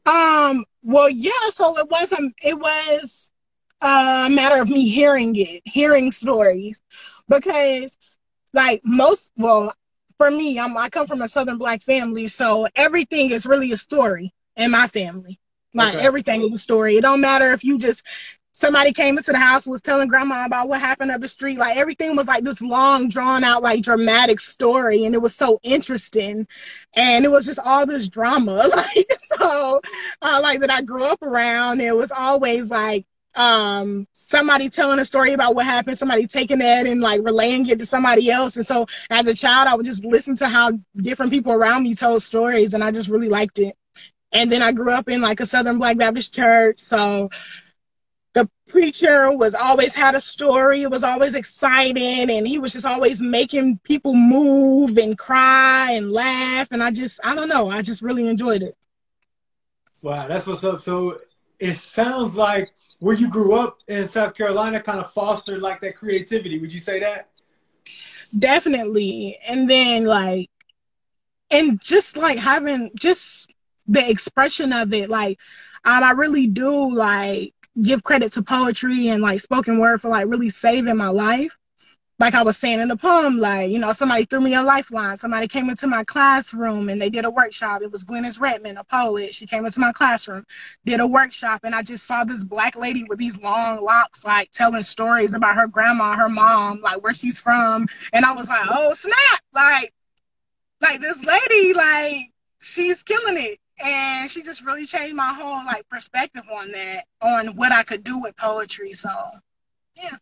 Um. 0.04 0.64
Well, 0.82 1.08
yeah. 1.08 1.32
So 1.48 1.76
it 1.78 1.88
wasn't. 1.90 2.34
It 2.42 2.58
was 2.58 3.25
a 3.82 4.28
matter 4.30 4.60
of 4.60 4.68
me 4.68 4.88
hearing 4.88 5.34
it, 5.36 5.62
hearing 5.64 6.10
stories, 6.10 6.80
because 7.28 7.96
like 8.52 8.80
most. 8.84 9.30
Well, 9.36 9.72
for 10.18 10.30
me, 10.30 10.58
I'm. 10.58 10.76
I 10.76 10.88
come 10.88 11.06
from 11.06 11.22
a 11.22 11.28
Southern 11.28 11.58
Black 11.58 11.82
family, 11.82 12.26
so 12.26 12.66
everything 12.74 13.30
is 13.30 13.46
really 13.46 13.72
a 13.72 13.76
story 13.76 14.32
in 14.56 14.70
my 14.70 14.86
family. 14.86 15.38
Like 15.74 15.94
okay. 15.94 16.06
everything 16.06 16.42
is 16.42 16.52
a 16.52 16.62
story. 16.62 16.96
It 16.96 17.02
don't 17.02 17.20
matter 17.20 17.52
if 17.52 17.62
you 17.62 17.78
just 17.78 18.02
somebody 18.56 18.90
came 18.90 19.18
into 19.18 19.32
the 19.32 19.38
house 19.38 19.66
was 19.66 19.82
telling 19.82 20.08
grandma 20.08 20.46
about 20.46 20.66
what 20.66 20.80
happened 20.80 21.10
up 21.10 21.20
the 21.20 21.28
street 21.28 21.58
like 21.58 21.76
everything 21.76 22.16
was 22.16 22.26
like 22.26 22.42
this 22.42 22.62
long 22.62 23.06
drawn 23.06 23.44
out 23.44 23.62
like 23.62 23.82
dramatic 23.82 24.40
story 24.40 25.04
and 25.04 25.14
it 25.14 25.20
was 25.20 25.34
so 25.34 25.60
interesting 25.62 26.46
and 26.94 27.26
it 27.26 27.30
was 27.30 27.44
just 27.44 27.58
all 27.58 27.84
this 27.84 28.08
drama 28.08 28.54
like 28.76 29.06
so 29.18 29.78
uh, 30.22 30.40
like 30.42 30.58
that 30.60 30.70
i 30.70 30.80
grew 30.80 31.04
up 31.04 31.22
around 31.22 31.82
it 31.82 31.94
was 31.94 32.10
always 32.10 32.70
like 32.70 33.04
um 33.36 34.06
somebody 34.14 34.70
telling 34.70 34.98
a 34.98 35.04
story 35.04 35.34
about 35.34 35.54
what 35.54 35.66
happened 35.66 35.96
somebody 35.96 36.26
taking 36.26 36.58
that 36.58 36.86
and 36.86 37.00
like 37.02 37.20
relaying 37.22 37.68
it 37.68 37.78
to 37.78 37.86
somebody 37.86 38.30
else. 38.30 38.56
And 38.56 38.66
so 38.66 38.86
as 39.10 39.26
a 39.26 39.34
child 39.34 39.68
i 39.68 39.74
would 39.74 39.86
just 39.86 40.04
listen 40.04 40.34
to 40.36 40.48
how 40.48 40.72
different 40.96 41.32
people 41.32 41.52
around 41.52 41.82
me 41.82 41.94
told 41.94 42.22
stories 42.22 42.74
and 42.74 42.82
i 42.82 42.90
just 42.90 43.08
really 43.08 43.28
liked 43.28 43.58
it. 43.58 43.76
And 44.32 44.50
then 44.50 44.62
i 44.62 44.72
grew 44.72 44.90
up 44.90 45.08
in 45.08 45.20
like 45.20 45.40
a 45.40 45.46
southern 45.46 45.78
black 45.78 45.98
baptist 45.98 46.34
church 46.34 46.78
so 46.78 47.28
the 48.34 48.48
preacher 48.68 49.30
was 49.32 49.54
always 49.54 49.94
had 49.94 50.14
a 50.14 50.20
story 50.20 50.82
it 50.82 50.90
was 50.90 51.04
always 51.04 51.34
exciting 51.34 52.30
and 52.30 52.48
he 52.48 52.58
was 52.58 52.72
just 52.72 52.86
always 52.86 53.20
making 53.20 53.78
people 53.84 54.14
move 54.14 54.96
and 54.98 55.18
cry 55.18 55.92
and 55.92 56.10
laugh 56.10 56.68
and 56.70 56.82
i 56.82 56.90
just 56.90 57.20
i 57.22 57.34
don't 57.34 57.48
know 57.48 57.68
i 57.68 57.82
just 57.82 58.02
really 58.02 58.26
enjoyed 58.26 58.62
it. 58.62 58.76
Wow 60.02 60.26
that's 60.26 60.46
what's 60.46 60.64
up. 60.64 60.80
So 60.80 61.18
it 61.58 61.74
sounds 61.74 62.36
like 62.36 62.70
where 62.98 63.14
you 63.14 63.28
grew 63.28 63.54
up 63.54 63.78
in 63.88 64.08
South 64.08 64.34
Carolina 64.34 64.80
kind 64.80 64.98
of 64.98 65.10
fostered 65.12 65.62
like 65.62 65.80
that 65.80 65.96
creativity. 65.96 66.58
Would 66.58 66.72
you 66.72 66.80
say 66.80 67.00
that? 67.00 67.28
Definitely. 68.38 69.38
And 69.46 69.68
then 69.68 70.04
like 70.04 70.50
and 71.50 71.80
just 71.80 72.16
like 72.16 72.38
having 72.38 72.90
just 72.98 73.50
the 73.86 74.08
expression 74.08 74.72
of 74.72 74.92
it, 74.92 75.08
like 75.08 75.38
um, 75.84 76.02
I 76.02 76.12
really 76.12 76.46
do 76.46 76.92
like 76.92 77.54
give 77.82 78.02
credit 78.02 78.32
to 78.32 78.42
poetry 78.42 79.08
and 79.08 79.22
like 79.22 79.40
spoken 79.40 79.78
word 79.78 80.00
for 80.00 80.08
like 80.08 80.26
really 80.26 80.48
saving 80.48 80.96
my 80.96 81.08
life 81.08 81.56
like 82.18 82.34
I 82.34 82.42
was 82.42 82.56
saying 82.56 82.80
in 82.80 82.88
the 82.88 82.96
poem, 82.96 83.36
like, 83.36 83.70
you 83.70 83.78
know, 83.78 83.92
somebody 83.92 84.24
threw 84.24 84.40
me 84.40 84.54
a 84.54 84.62
lifeline. 84.62 85.18
Somebody 85.18 85.48
came 85.48 85.68
into 85.68 85.86
my 85.86 86.02
classroom 86.04 86.88
and 86.88 86.98
they 86.98 87.10
did 87.10 87.26
a 87.26 87.30
workshop. 87.30 87.82
It 87.82 87.92
was 87.92 88.04
Glenis 88.04 88.40
Redmond, 88.40 88.78
a 88.78 88.84
poet. 88.84 89.34
She 89.34 89.44
came 89.44 89.66
into 89.66 89.80
my 89.80 89.92
classroom, 89.92 90.46
did 90.86 91.00
a 91.00 91.06
workshop, 91.06 91.60
and 91.64 91.74
I 91.74 91.82
just 91.82 92.06
saw 92.06 92.24
this 92.24 92.42
black 92.42 92.74
lady 92.74 93.04
with 93.04 93.18
these 93.18 93.40
long 93.42 93.84
locks, 93.84 94.24
like 94.24 94.50
telling 94.52 94.82
stories 94.82 95.34
about 95.34 95.56
her 95.56 95.66
grandma, 95.66 96.16
her 96.16 96.30
mom, 96.30 96.80
like 96.80 97.02
where 97.02 97.12
she's 97.12 97.38
from. 97.38 97.86
And 98.14 98.24
I 98.24 98.32
was 98.32 98.48
like, 98.48 98.66
oh 98.70 98.94
snap, 98.94 99.40
like, 99.54 99.92
like 100.80 101.00
this 101.00 101.22
lady, 101.22 101.74
like, 101.74 102.30
she's 102.62 103.02
killing 103.02 103.36
it. 103.36 103.58
And 103.84 104.30
she 104.30 104.40
just 104.42 104.64
really 104.64 104.86
changed 104.86 105.14
my 105.14 105.34
whole 105.34 105.62
like 105.66 105.86
perspective 105.90 106.44
on 106.50 106.72
that, 106.72 107.04
on 107.20 107.48
what 107.56 107.72
I 107.72 107.82
could 107.82 108.04
do 108.04 108.18
with 108.18 108.34
poetry. 108.38 108.94
So 108.94 109.10
yeah. 110.02 110.16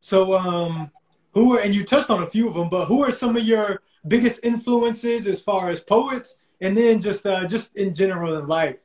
So 0.00 0.38
um 0.38 0.90
who 1.32 1.56
are 1.56 1.60
and 1.60 1.74
you 1.74 1.84
touched 1.84 2.10
on 2.10 2.22
a 2.22 2.26
few 2.26 2.48
of 2.48 2.54
them, 2.54 2.68
but 2.68 2.86
who 2.86 3.04
are 3.04 3.12
some 3.12 3.36
of 3.36 3.44
your 3.44 3.82
biggest 4.08 4.40
influences 4.42 5.26
as 5.26 5.42
far 5.42 5.70
as 5.70 5.82
poets, 5.82 6.36
and 6.60 6.76
then 6.76 7.00
just 7.00 7.26
uh, 7.26 7.46
just 7.46 7.76
in 7.76 7.94
general 7.94 8.38
in 8.38 8.46
life? 8.46 8.76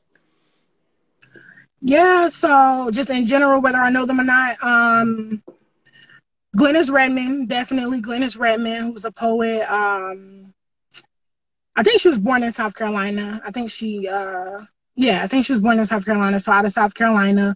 Yeah, 1.81 2.27
so 2.27 2.89
just 2.91 3.09
in 3.09 3.27
general, 3.27 3.61
whether 3.61 3.77
I 3.77 3.91
know 3.91 4.05
them 4.05 4.19
or 4.19 4.23
not, 4.23 4.55
um, 4.63 5.43
Glenis 6.57 6.91
Redmond, 6.91 7.49
definitely 7.49 8.01
Glenis 8.01 8.39
Redmond, 8.39 8.83
who's 8.83 9.05
a 9.05 9.11
poet. 9.11 9.61
Um, 9.71 10.53
I 11.75 11.83
think 11.83 12.01
she 12.01 12.09
was 12.09 12.17
born 12.17 12.41
in 12.41 12.51
South 12.51 12.73
Carolina. 12.75 13.39
I 13.45 13.51
think 13.51 13.69
she, 13.69 14.07
uh, 14.07 14.59
yeah, 14.95 15.21
I 15.23 15.27
think 15.27 15.45
she 15.45 15.53
was 15.53 15.61
born 15.61 15.77
in 15.77 15.85
South 15.85 16.03
Carolina, 16.03 16.39
so 16.39 16.51
out 16.51 16.65
of 16.65 16.71
South 16.71 16.95
Carolina. 16.95 17.53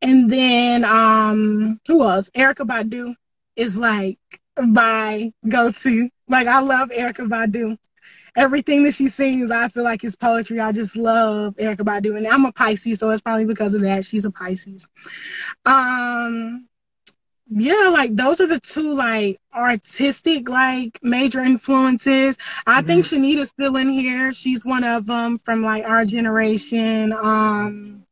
And 0.00 0.30
then 0.30 0.84
um, 0.84 1.80
who 1.88 2.02
else? 2.02 2.30
Erykah 2.30 2.68
Badu 2.68 3.16
is 3.56 3.78
like 3.78 4.18
my 4.58 5.32
go-to. 5.48 6.08
Like 6.28 6.46
I 6.46 6.60
love 6.60 6.90
Erykah 6.90 7.28
Badu. 7.28 7.76
Everything 8.36 8.82
that 8.82 8.94
she 8.94 9.08
sings, 9.08 9.50
I 9.50 9.68
feel 9.68 9.84
like 9.84 10.02
is 10.02 10.16
poetry. 10.16 10.58
I 10.58 10.72
just 10.72 10.96
love 10.96 11.54
Erykah 11.56 11.76
Badu, 11.78 12.16
and 12.16 12.26
I'm 12.26 12.44
a 12.44 12.52
Pisces, 12.52 12.98
so 12.98 13.10
it's 13.10 13.20
probably 13.20 13.44
because 13.44 13.74
of 13.74 13.82
that. 13.82 14.04
She's 14.04 14.24
a 14.24 14.30
Pisces. 14.30 14.88
Um, 15.64 16.66
yeah, 17.48 17.88
like 17.92 18.16
those 18.16 18.40
are 18.40 18.46
the 18.46 18.58
two 18.58 18.94
like 18.94 19.38
artistic 19.54 20.48
like 20.48 20.98
major 21.02 21.40
influences. 21.40 22.38
I 22.66 22.78
mm-hmm. 22.78 22.86
think 22.86 23.04
Shanita's 23.04 23.50
still 23.50 23.76
in 23.76 23.88
here. 23.88 24.32
She's 24.32 24.64
one 24.64 24.82
of 24.82 25.06
them 25.06 25.38
from 25.38 25.62
like 25.62 25.84
our 25.84 26.04
generation. 26.04 27.12
Um, 27.12 28.04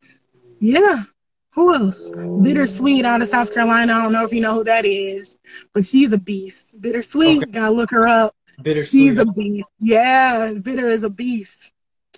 yeah, 0.60 1.02
who 1.52 1.74
else? 1.74 2.10
Bittersweet 2.10 3.04
out 3.04 3.20
of 3.20 3.28
South 3.28 3.52
Carolina. 3.52 3.92
I 3.92 4.02
don't 4.02 4.12
know 4.12 4.24
if 4.24 4.32
you 4.32 4.40
know 4.40 4.54
who 4.54 4.64
that 4.64 4.86
is, 4.86 5.36
but 5.74 5.84
she's 5.84 6.12
a 6.12 6.18
beast. 6.18 6.80
Bittersweet, 6.80 7.42
okay. 7.42 7.50
gotta 7.50 7.74
look 7.74 7.90
her 7.90 8.08
up. 8.08 8.34
Bittersweet. 8.62 8.90
She's 8.90 9.18
a 9.18 9.26
beast. 9.26 9.68
Yeah, 9.78 10.54
Bitter 10.60 10.88
is 10.88 11.02
a 11.02 11.10
beast. 11.10 11.74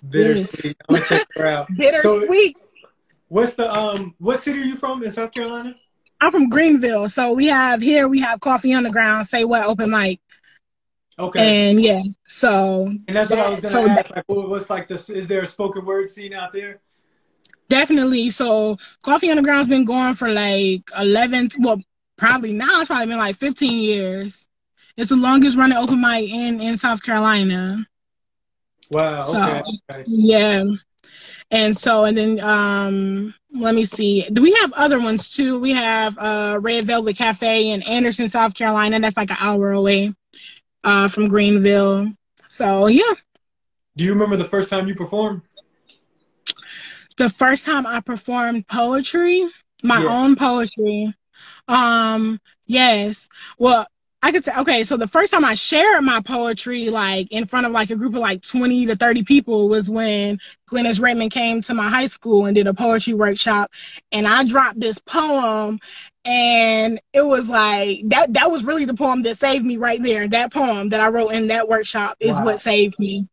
Bittersweet. 0.07 0.75
Yes. 0.89 1.01
I'll 1.01 1.17
check 1.17 1.27
her 1.35 1.47
out. 1.47 1.67
Bittersweet. 1.77 2.57
So, 2.57 2.89
what's 3.27 3.55
the 3.55 3.71
um? 3.71 4.15
What 4.19 4.41
city 4.41 4.59
are 4.59 4.63
you 4.63 4.75
from 4.75 5.03
in 5.03 5.11
South 5.11 5.33
Carolina? 5.33 5.75
I'm 6.21 6.31
from 6.31 6.49
Greenville. 6.49 7.09
So 7.09 7.33
we 7.33 7.47
have 7.47 7.81
here 7.81 8.07
we 8.07 8.21
have 8.21 8.39
Coffee 8.39 8.73
Underground. 8.73 9.25
Say 9.27 9.43
what? 9.43 9.65
Open 9.65 9.91
mic. 9.91 10.21
Okay. 11.17 11.71
And 11.71 11.83
yeah, 11.83 12.03
so. 12.27 12.89
And 13.07 13.15
that's 13.15 13.29
what 13.29 13.39
I 13.39 13.49
was 13.49 13.59
gonna 13.61 13.69
so 13.69 13.87
ask. 13.87 14.15
Like, 14.15 14.25
what's 14.27 14.69
like 14.69 14.87
this? 14.87 15.09
Is 15.09 15.27
there 15.27 15.41
a 15.41 15.47
spoken 15.47 15.85
word 15.85 16.09
scene 16.09 16.33
out 16.33 16.53
there? 16.53 16.81
Definitely. 17.67 18.29
So 18.29 18.77
Coffee 19.03 19.29
Underground's 19.29 19.67
been 19.67 19.85
going 19.85 20.15
for 20.15 20.29
like 20.29 20.89
11, 20.99 21.49
well, 21.59 21.81
probably 22.17 22.53
now 22.53 22.79
it's 22.79 22.87
probably 22.87 23.07
been 23.07 23.17
like 23.17 23.35
15 23.37 23.81
years. 23.81 24.47
It's 24.97 25.09
the 25.09 25.15
longest 25.15 25.57
running 25.57 25.77
open 25.77 25.99
mic 25.99 26.29
in, 26.29 26.61
in 26.61 26.77
South 26.77 27.01
Carolina. 27.01 27.85
Wow. 28.91 29.19
So, 29.19 29.63
okay. 29.89 30.03
Yeah. 30.07 30.63
And 31.51 31.75
so, 31.75 32.05
and 32.05 32.17
then, 32.17 32.39
um, 32.39 33.33
let 33.53 33.75
me 33.75 33.83
see. 33.83 34.27
Do 34.31 34.41
we 34.41 34.53
have 34.53 34.73
other 34.73 34.99
ones 34.99 35.29
too? 35.29 35.59
We 35.59 35.71
have 35.71 36.17
uh, 36.17 36.59
Red 36.61 36.85
Velvet 36.85 37.17
Cafe 37.17 37.69
in 37.69 37.81
Anderson, 37.83 38.29
South 38.29 38.53
Carolina. 38.53 38.99
That's 38.99 39.17
like 39.17 39.31
an 39.31 39.37
hour 39.39 39.71
away 39.71 40.13
uh, 40.83 41.07
from 41.07 41.27
Greenville. 41.27 42.11
So, 42.47 42.87
yeah. 42.87 43.13
Do 43.95 44.03
you 44.03 44.11
remember 44.11 44.37
the 44.37 44.45
first 44.45 44.69
time 44.69 44.87
you 44.87 44.95
performed? 44.95 45.41
The 47.17 47.29
first 47.29 47.65
time 47.65 47.87
I 47.87 48.01
performed 48.01 48.67
poetry, 48.67 49.47
my 49.83 49.99
yes. 50.01 50.07
own 50.09 50.35
poetry. 50.35 51.13
Um, 51.67 52.39
yes. 52.65 53.29
Well, 53.57 53.87
I 54.25 54.31
could 54.31 54.43
say, 54.43 54.53
okay, 54.57 54.83
so 54.83 54.97
the 54.97 55.07
first 55.07 55.31
time 55.31 55.45
I 55.45 55.53
shared 55.53 56.03
my 56.03 56.19
poetry, 56.19 56.89
like 56.89 57.27
in 57.29 57.45
front 57.45 57.67
of 57.67 57.71
like 57.71 57.91
a 57.91 57.95
group 57.95 58.15
of 58.15 58.21
like 58.21 58.41
20 58.41 58.87
to 58.87 58.95
30 58.95 59.23
people 59.23 59.69
was 59.69 59.87
when 59.87 60.39
Glenis 60.67 60.99
Redmond 60.99 61.29
came 61.29 61.61
to 61.61 61.75
my 61.75 61.87
high 61.87 62.07
school 62.07 62.47
and 62.47 62.55
did 62.55 62.65
a 62.65 62.73
poetry 62.73 63.13
workshop. 63.13 63.71
And 64.11 64.27
I 64.27 64.43
dropped 64.43 64.79
this 64.79 64.97
poem 64.97 65.79
and 66.25 66.99
it 67.13 67.23
was 67.23 67.49
like, 67.49 68.01
that, 68.05 68.33
that 68.33 68.49
was 68.49 68.63
really 68.63 68.85
the 68.85 68.95
poem 68.95 69.21
that 69.21 69.37
saved 69.37 69.63
me 69.63 69.77
right 69.77 70.01
there. 70.01 70.27
That 70.27 70.51
poem 70.51 70.89
that 70.89 71.01
I 71.01 71.09
wrote 71.09 71.29
in 71.29 71.47
that 71.47 71.69
workshop 71.69 72.17
is 72.19 72.39
wow. 72.39 72.45
what 72.45 72.59
saved 72.59 72.97
me 72.97 73.27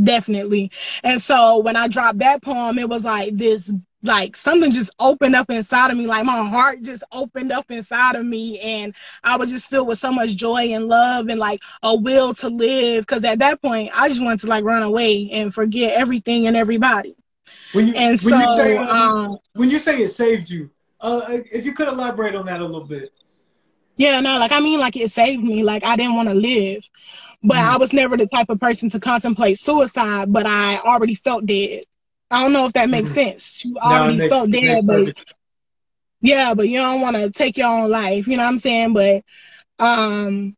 definitely. 0.00 0.70
And 1.04 1.20
so 1.20 1.58
when 1.58 1.76
I 1.76 1.88
dropped 1.88 2.18
that 2.18 2.42
poem, 2.42 2.78
it 2.78 2.88
was 2.88 3.04
like 3.04 3.36
this 3.36 3.72
like 4.02 4.36
something 4.36 4.70
just 4.70 4.90
opened 5.00 5.34
up 5.34 5.50
inside 5.50 5.90
of 5.90 5.96
me 5.96 6.06
like 6.06 6.24
my 6.24 6.46
heart 6.48 6.82
just 6.82 7.02
opened 7.10 7.50
up 7.50 7.68
inside 7.70 8.14
of 8.14 8.24
me 8.24 8.58
and 8.60 8.94
i 9.24 9.36
was 9.36 9.50
just 9.50 9.68
filled 9.68 9.88
with 9.88 9.98
so 9.98 10.12
much 10.12 10.36
joy 10.36 10.68
and 10.72 10.86
love 10.86 11.28
and 11.28 11.40
like 11.40 11.58
a 11.82 11.94
will 11.96 12.32
to 12.32 12.48
live 12.48 13.02
because 13.02 13.24
at 13.24 13.40
that 13.40 13.60
point 13.60 13.90
i 13.94 14.08
just 14.08 14.22
wanted 14.22 14.38
to 14.38 14.46
like 14.46 14.64
run 14.64 14.82
away 14.82 15.28
and 15.32 15.52
forget 15.52 15.98
everything 15.98 16.46
and 16.46 16.56
everybody. 16.56 17.16
When 17.72 17.88
you, 17.88 17.94
and 17.94 18.10
when 18.10 18.18
so 18.18 18.38
you 18.38 18.56
say, 18.56 18.76
um, 18.76 19.38
when 19.54 19.70
you 19.70 19.78
say 19.78 20.02
it 20.02 20.08
saved 20.08 20.48
you 20.48 20.70
uh, 21.00 21.22
if 21.28 21.64
you 21.64 21.72
could 21.72 21.88
elaborate 21.88 22.34
on 22.34 22.46
that 22.46 22.60
a 22.60 22.64
little 22.64 22.84
bit. 22.84 23.12
Yeah 23.96 24.20
no 24.20 24.38
like 24.38 24.52
i 24.52 24.60
mean 24.60 24.78
like 24.78 24.96
it 24.96 25.10
saved 25.10 25.42
me 25.42 25.64
like 25.64 25.84
i 25.84 25.96
didn't 25.96 26.14
want 26.14 26.28
to 26.28 26.34
live 26.34 26.88
but 27.42 27.56
mm. 27.56 27.64
I 27.64 27.76
was 27.76 27.92
never 27.92 28.16
the 28.16 28.26
type 28.26 28.48
of 28.48 28.60
person 28.60 28.90
to 28.90 29.00
contemplate 29.00 29.58
suicide, 29.58 30.32
but 30.32 30.46
I 30.46 30.78
already 30.78 31.14
felt 31.14 31.46
dead. 31.46 31.82
I 32.30 32.42
don't 32.42 32.52
know 32.52 32.66
if 32.66 32.72
that 32.74 32.90
makes 32.90 33.12
mm. 33.12 33.14
sense. 33.14 33.64
You 33.64 33.76
already 33.78 34.18
no, 34.18 34.28
felt 34.28 34.50
dead, 34.50 34.86
but 34.86 35.14
yeah, 36.20 36.54
but 36.54 36.68
you 36.68 36.78
don't 36.78 37.00
want 37.00 37.16
to 37.16 37.30
take 37.30 37.56
your 37.56 37.68
own 37.68 37.90
life. 37.90 38.26
You 38.26 38.36
know 38.36 38.44
what 38.44 38.50
I'm 38.50 38.58
saying? 38.58 38.92
But 38.92 39.22
um, 39.78 40.56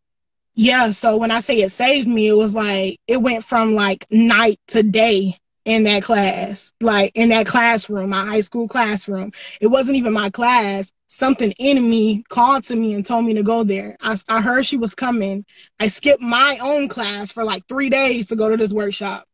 yeah. 0.55 0.91
So 0.91 1.17
when 1.17 1.31
I 1.31 1.41
say 1.41 1.61
it 1.61 1.71
saved 1.71 2.09
me, 2.09 2.29
it 2.29 2.35
was 2.35 2.55
like 2.55 2.99
it 3.07 3.21
went 3.21 3.45
from 3.45 3.75
like 3.75 4.07
night 4.11 4.59
to 4.69 4.83
day 4.83 5.37
in 5.65 5.85
that 5.85 6.03
class, 6.03 6.73
like 6.81 7.13
in 7.15 7.29
that 7.31 7.47
classroom, 7.47 8.11
my 8.11 8.25
high 8.25 8.41
school 8.41 8.69
classroom. 8.69 9.31
It 9.61 9.69
wasn't 9.69 9.97
even 9.97 10.13
my 10.13 10.31
class. 10.31 10.93
Something 11.09 11.53
in 11.59 11.91
me 11.91 12.23
called 12.29 12.65
to 12.65 12.77
me 12.77 12.95
and 12.95 13.05
told 13.05 13.25
me 13.25 13.35
to 13.35 13.43
go 13.43 13.65
there. 13.65 13.97
I, 14.01 14.17
I 14.29 14.41
heard 14.41 14.65
she 14.65 14.77
was 14.77 14.95
coming. 14.95 15.45
I 15.79 15.89
skipped 15.89 16.23
my 16.23 16.59
own 16.63 16.89
class 16.89 17.33
for 17.33 17.45
like 17.45 17.67
three 17.67 17.91
days 17.91 18.27
to 18.27 18.37
go 18.37 18.49
to 18.49 18.57
this 18.57 18.73
workshop. 18.73 19.25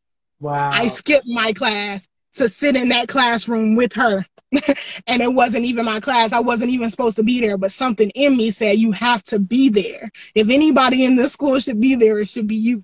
Wow. 0.41 0.71
I 0.73 0.89
skipped 0.89 1.27
my 1.27 1.53
class 1.53 2.09
to 2.35 2.49
sit 2.49 2.77
in 2.77 2.89
that 2.91 3.09
classroom 3.09 3.77
with 3.77 3.93
her. 3.95 4.25
and 5.07 5.21
it 5.23 5.33
wasn't 5.33 5.65
even 5.65 5.85
my 5.85 6.01
class. 6.01 6.33
I 6.33 6.41
wasn't 6.41 6.71
even 6.71 6.89
supposed 6.89 7.17
to 7.17 7.25
be 7.25 7.41
there, 7.41 7.59
but 7.59 7.73
something 7.73 8.11
in 8.11 8.37
me 8.37 8.51
said, 8.51 8.79
You 8.79 8.93
have 8.93 9.23
to 9.25 9.39
be 9.39 9.69
there. 9.69 10.11
If 10.35 10.49
anybody 10.49 11.05
in 11.05 11.17
this 11.17 11.33
school 11.33 11.59
should 11.59 11.81
be 11.81 11.95
there, 11.95 12.19
it 12.19 12.29
should 12.29 12.47
be 12.47 12.57
you. 12.57 12.83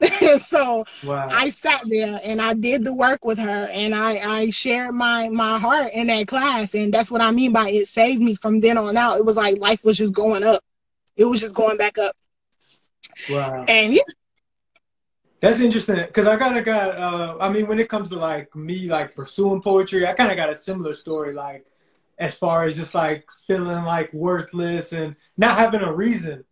so 0.38 0.84
wow. 1.04 1.28
I 1.30 1.48
sat 1.50 1.82
there 1.88 2.20
and 2.22 2.40
I 2.40 2.54
did 2.54 2.84
the 2.84 2.92
work 2.92 3.24
with 3.24 3.38
her 3.38 3.68
and 3.72 3.94
I, 3.94 4.16
I 4.16 4.50
shared 4.50 4.94
my 4.94 5.28
my 5.28 5.58
heart 5.58 5.90
in 5.94 6.08
that 6.08 6.28
class 6.28 6.74
and 6.74 6.92
that's 6.92 7.10
what 7.10 7.22
I 7.22 7.30
mean 7.30 7.52
by 7.52 7.70
it 7.70 7.86
saved 7.86 8.20
me 8.20 8.34
from 8.34 8.60
then 8.60 8.78
on 8.78 8.96
out. 8.96 9.18
It 9.18 9.24
was 9.24 9.36
like 9.36 9.58
life 9.58 9.84
was 9.84 9.98
just 9.98 10.14
going 10.14 10.44
up. 10.44 10.62
It 11.16 11.24
was 11.24 11.40
just 11.40 11.54
going 11.54 11.78
back 11.78 11.98
up. 11.98 12.14
Wow. 13.30 13.64
And 13.68 13.94
yeah. 13.94 14.02
That's 15.40 15.60
interesting 15.60 15.96
because 15.96 16.26
I 16.26 16.36
kind 16.36 16.56
of 16.56 16.64
got. 16.64 16.96
Uh, 16.96 17.36
I 17.40 17.50
mean, 17.50 17.66
when 17.66 17.78
it 17.78 17.88
comes 17.88 18.08
to 18.08 18.16
like 18.16 18.54
me, 18.56 18.88
like 18.88 19.14
pursuing 19.14 19.60
poetry, 19.60 20.06
I 20.06 20.14
kind 20.14 20.30
of 20.30 20.36
got 20.36 20.50
a 20.50 20.54
similar 20.54 20.94
story. 20.94 21.34
Like, 21.34 21.66
as 22.18 22.34
far 22.34 22.64
as 22.64 22.76
just 22.76 22.94
like 22.94 23.28
feeling 23.46 23.84
like 23.84 24.12
worthless 24.14 24.92
and 24.92 25.14
not 25.36 25.58
having 25.58 25.82
a 25.82 25.92
reason, 25.92 26.44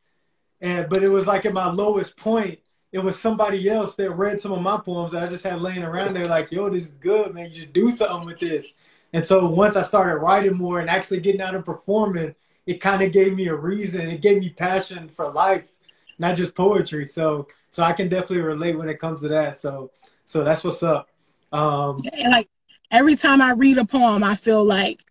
and 0.61 0.89
but 0.91 1.03
it 1.03 1.09
was 1.09 1.27
like 1.27 1.47
at 1.47 1.55
my 1.55 1.71
lowest 1.71 2.17
point, 2.19 2.59
it 2.95 3.03
was 3.03 3.19
somebody 3.19 3.69
else 3.69 3.97
that 3.97 4.13
read 4.13 4.41
some 4.41 4.53
of 4.53 4.63
my 4.63 4.79
poems 4.79 5.11
that 5.11 5.25
I 5.25 5.27
just 5.27 5.43
had 5.43 5.61
laying 5.61 5.83
around 5.83 6.15
there. 6.15 6.27
Like, 6.27 6.53
yo, 6.53 6.71
this 6.71 6.85
is 6.85 6.93
good, 6.93 7.35
man. 7.35 7.49
You 7.49 7.63
should 7.63 7.73
do 7.73 7.91
something 7.91 8.25
with 8.25 8.39
this. 8.39 8.77
And 9.13 9.27
so 9.27 9.49
once 9.49 9.75
I 9.75 9.83
started 9.83 10.19
writing 10.19 10.57
more 10.57 10.79
and 10.79 10.89
actually 10.89 11.19
getting 11.19 11.41
out 11.41 11.57
and 11.57 11.65
performing, 11.65 12.37
it 12.67 12.75
kind 12.81 13.03
of 13.03 13.11
gave 13.11 13.35
me 13.35 13.49
a 13.49 13.55
reason. 13.55 14.09
It 14.09 14.23
gave 14.23 14.39
me 14.39 14.51
passion 14.51 15.09
for 15.09 15.33
life, 15.33 15.77
not 16.21 16.37
just 16.37 16.55
poetry. 16.55 17.05
So 17.05 17.49
so 17.69 17.83
I 17.83 17.93
can 17.93 18.09
definitely 18.09 18.43
relate 18.43 18.79
when 18.79 18.89
it 18.89 19.01
comes 19.01 19.23
to 19.23 19.29
that. 19.29 19.57
So 19.57 19.91
so 20.25 20.45
that's 20.45 20.63
what's 20.63 20.85
up. 20.85 21.09
Um, 21.53 21.97
like 22.29 22.49
every 22.93 23.17
time 23.17 23.43
I 23.43 23.55
read 23.55 23.77
a 23.77 23.85
poem, 23.85 24.23
I 24.23 24.37
feel 24.37 24.63
like 24.63 25.03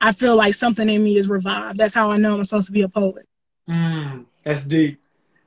I 0.00 0.10
feel 0.10 0.34
like 0.34 0.54
something 0.54 0.88
in 0.88 1.04
me 1.04 1.16
is 1.16 1.28
revived. 1.28 1.78
That's 1.78 1.94
how 1.94 2.10
I 2.10 2.16
know 2.16 2.34
I'm 2.34 2.42
supposed 2.42 2.66
to 2.66 2.72
be 2.72 2.82
a 2.82 2.88
poet. 2.88 3.28
Mm, 3.68 4.24
that's 4.42 4.64
deep. 4.64 5.00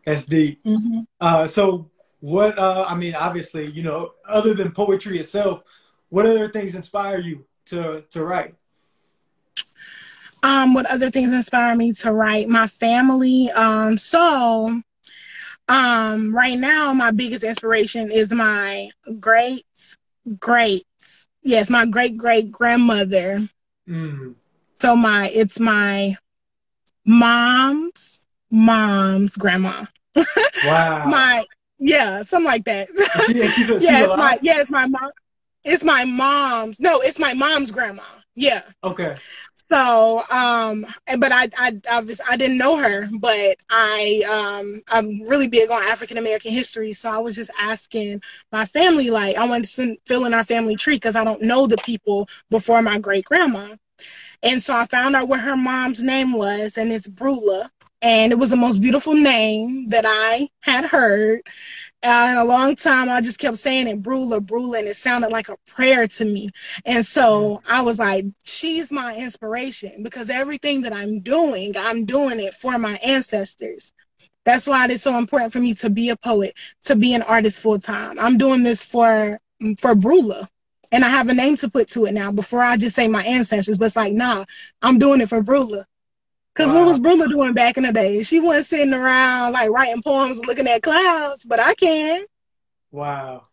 That's 0.06 0.26
deep. 0.26 0.64
Mm-hmm. 0.64 1.02
Uh, 1.20 1.48
so 1.48 1.90
what? 2.20 2.58
Uh, 2.58 2.86
I 2.88 2.96
mean, 2.96 3.16
obviously, 3.16 3.70
you 3.70 3.84
know, 3.84 4.14
other 4.28 4.54
than 4.54 4.72
poetry 4.72 5.20
itself, 5.20 5.64
what 6.10 6.26
other 6.26 6.48
things 6.48 6.76
inspire 6.76 7.20
you 7.20 7.46
to 7.68 8.04
to 8.12 8.26
write? 8.26 8.56
Um, 10.44 10.74
what 10.74 10.86
other 10.88 11.10
things 11.10 11.32
inspire 11.34 11.76
me 11.76 11.94
to 11.94 12.12
write? 12.12 12.50
My 12.50 12.68
family. 12.68 13.50
Um, 13.52 13.98
so 13.98 14.82
um, 15.70 16.36
right 16.36 16.60
now, 16.60 16.94
my 16.94 17.12
biggest 17.12 17.44
inspiration 17.44 18.12
is 18.12 18.32
my 18.32 18.90
great, 19.20 19.66
great, 20.40 20.86
yes, 21.42 21.70
my 21.70 21.86
great 21.86 22.18
great 22.18 22.52
grandmother. 22.52 23.48
Mm. 23.88 24.36
So 24.76 24.96
my, 24.96 25.30
it's 25.34 25.60
my 25.60 26.16
mom's 27.06 28.26
mom's 28.52 29.38
grandma. 29.38 29.86
Wow. 30.16 31.06
my, 31.06 31.46
yeah, 31.80 32.22
something 32.22 32.46
like 32.46 32.66
that. 32.66 32.88
She, 33.26 33.34
she's 33.34 33.70
a, 33.70 33.80
she's 33.80 33.90
yeah, 33.90 34.06
it's 34.06 34.18
my, 34.18 34.40
yeah, 34.42 34.62
it's 34.62 34.72
my 34.72 34.86
mom. 34.88 35.12
It's 35.66 35.84
my 35.84 36.06
mom's. 36.06 36.80
No, 36.80 37.00
it's 37.02 37.20
my 37.20 37.34
mom's 37.34 37.72
grandma. 37.72 38.04
Yeah. 38.36 38.64
Okay. 38.84 39.16
So, 39.74 40.22
um, 40.30 40.86
but 41.20 41.32
I, 41.32 41.48
I, 41.58 41.80
I, 41.90 42.04
I 42.30 42.38
didn't 42.38 42.58
know 42.58 42.78
her, 42.78 43.08
but 43.20 43.56
I, 43.70 44.22
um, 44.30 44.82
I'm 44.90 45.22
really 45.24 45.48
big 45.48 45.72
on 45.72 45.82
African 45.84 46.18
American 46.18 46.52
history. 46.52 46.94
So 46.94 47.10
I 47.10 47.18
was 47.18 47.36
just 47.36 47.50
asking 47.58 48.22
my 48.52 48.66
family, 48.66 49.10
like, 49.10 49.38
I 49.38 49.48
wanted 49.48 49.70
to 49.72 49.96
fill 50.06 50.26
in 50.26 50.34
our 50.34 50.44
family 50.44 50.76
tree 50.76 50.96
because 50.96 51.16
I 51.16 51.24
don't 51.24 51.42
know 51.42 51.66
the 51.66 51.78
people 51.78 52.28
before 52.50 52.82
my 52.82 53.00
great 53.00 53.26
grandma. 53.26 53.76
And 54.44 54.62
so 54.62 54.76
I 54.76 54.86
found 54.86 55.16
out 55.16 55.30
what 55.30 55.40
her 55.40 55.56
mom's 55.56 56.04
name 56.04 56.34
was, 56.34 56.78
and 56.78 56.92
it's 56.92 57.08
Brula. 57.08 57.70
And 58.04 58.34
it 58.34 58.40
was 58.40 58.52
the 58.52 58.58
most 58.58 58.82
beautiful 58.82 59.16
name 59.16 59.88
that 59.90 60.06
I 60.08 60.50
had 60.62 60.86
heard. 60.86 61.42
Uh, 62.04 62.30
in 62.32 62.38
a 62.38 62.44
long 62.44 62.76
time, 62.76 63.10
I 63.10 63.22
just 63.22 63.40
kept 63.40 63.58
saying 63.58 63.88
it, 63.88 64.04
Brula, 64.04 64.42
Brula, 64.42 64.80
and 64.80 64.88
it 64.90 64.96
sounded 64.98 65.32
like 65.32 65.50
a 65.50 65.58
prayer 65.68 66.08
to 66.08 66.26
me. 66.26 66.50
And 66.86 67.06
so 67.06 67.62
I 67.68 67.82
was 67.82 68.00
like, 68.00 68.26
she's 68.46 68.92
my 68.92 69.16
inspiration 69.16 70.04
because 70.04 70.30
everything 70.30 70.82
that 70.82 70.94
I'm 70.94 71.22
doing, 71.22 71.74
I'm 71.78 72.06
doing 72.06 72.42
it 72.42 72.54
for 72.56 72.78
my 72.78 72.96
ancestors. 73.06 73.94
That's 74.46 74.68
why 74.68 74.86
it 74.86 74.92
is 74.92 75.02
so 75.02 75.18
important 75.18 75.54
for 75.54 75.60
me 75.60 75.74
to 75.76 75.90
be 75.90 76.10
a 76.10 76.18
poet, 76.18 76.56
to 76.84 76.96
be 76.96 77.14
an 77.14 77.22
artist 77.24 77.62
full 77.62 77.80
time. 77.80 78.20
I'm 78.20 78.38
doing 78.38 78.64
this 78.64 78.86
for 78.86 79.40
for 79.80 79.96
Brula. 79.96 80.48
And 80.92 81.06
I 81.06 81.10
have 81.10 81.30
a 81.30 81.34
name 81.34 81.56
to 81.58 81.70
put 81.70 81.88
to 81.90 82.06
it 82.06 82.14
now 82.14 82.32
before 82.32 82.62
I 82.62 82.78
just 82.78 82.96
say 82.96 83.08
my 83.08 83.24
ancestors. 83.24 83.78
But 83.78 83.86
it's 83.86 83.96
like, 83.96 84.14
nah, 84.14 84.46
I'm 84.82 85.00
doing 85.00 85.22
it 85.22 85.30
for 85.30 85.42
Brula. 85.42 85.86
Cause 86.56 86.72
wow. 86.72 86.80
what 86.80 86.88
was 86.88 87.00
Brula 87.00 87.28
doing 87.28 87.54
back 87.54 87.78
in 87.78 87.84
the 87.84 87.92
day? 87.92 88.22
She 88.22 88.40
wasn't 88.40 88.66
sitting 88.66 88.94
around 88.94 89.54
like 89.54 89.72
writing 89.72 90.04
poems, 90.04 90.38
and 90.38 90.48
looking 90.48 90.68
at 90.68 90.84
clouds, 90.84 91.46
but 91.46 91.60
I 91.60 91.74
can. 91.74 92.24
Wow. 92.92 93.48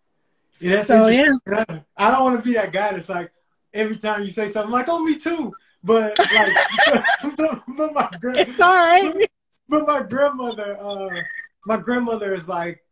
Yeah, 0.60 0.82
so 0.82 1.06
yeah. 1.06 1.32
I 1.96 2.10
don't 2.10 2.24
want 2.24 2.36
to 2.36 2.42
be 2.46 2.54
that 2.54 2.72
guy 2.72 2.92
that's 2.92 3.08
like 3.08 3.32
every 3.72 3.96
time 3.96 4.22
you 4.22 4.30
say 4.30 4.48
something 4.48 4.70
like, 4.70 4.88
"Oh, 4.88 5.02
me 5.02 5.16
too," 5.16 5.54
but 5.82 6.18
like, 6.18 7.04
but, 7.36 7.62
but 7.68 7.94
my 7.94 8.08
it's 8.22 8.60
all 8.60 8.86
right. 8.86 9.12
But, 9.14 9.30
but 9.68 9.86
my 9.86 10.02
grandmother, 10.02 10.78
uh, 10.78 11.22
my 11.64 11.78
grandmother 11.78 12.34
is 12.34 12.48
like, 12.48 12.84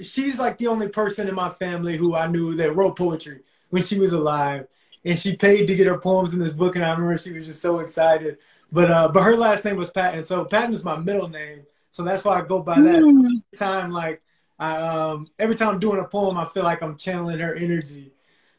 she's 0.00 0.38
like 0.38 0.56
the 0.56 0.68
only 0.68 0.88
person 0.88 1.28
in 1.28 1.34
my 1.34 1.50
family 1.50 1.96
who 1.96 2.14
I 2.14 2.26
knew 2.26 2.54
that 2.54 2.74
wrote 2.74 2.96
poetry 2.96 3.40
when 3.68 3.82
she 3.82 3.98
was 3.98 4.14
alive, 4.14 4.66
and 5.04 5.18
she 5.18 5.36
paid 5.36 5.66
to 5.66 5.74
get 5.74 5.86
her 5.86 5.98
poems 5.98 6.32
in 6.32 6.38
this 6.38 6.52
book, 6.52 6.76
and 6.76 6.84
I 6.84 6.92
remember 6.92 7.18
she 7.18 7.32
was 7.32 7.46
just 7.46 7.60
so 7.60 7.80
excited. 7.80 8.38
But 8.74 8.90
uh, 8.90 9.08
but 9.08 9.22
her 9.22 9.36
last 9.36 9.64
name 9.64 9.76
was 9.76 9.90
Patton, 9.90 10.24
so 10.24 10.44
Patton 10.44 10.72
is 10.72 10.82
my 10.82 10.96
middle 10.96 11.28
name, 11.28 11.62
so 11.92 12.02
that's 12.02 12.24
why 12.24 12.40
I 12.40 12.42
go 12.42 12.60
by 12.60 12.74
that. 12.80 13.02
Mm. 13.02 13.04
So 13.04 13.08
every 13.10 13.42
time 13.56 13.92
like 13.92 14.20
I 14.58 14.76
um 14.78 15.28
every 15.38 15.54
time 15.54 15.68
I'm 15.68 15.78
doing 15.78 16.00
a 16.00 16.04
poem, 16.04 16.36
I 16.36 16.44
feel 16.44 16.64
like 16.64 16.82
I'm 16.82 16.96
channeling 16.96 17.38
her 17.38 17.54
energy. 17.54 18.14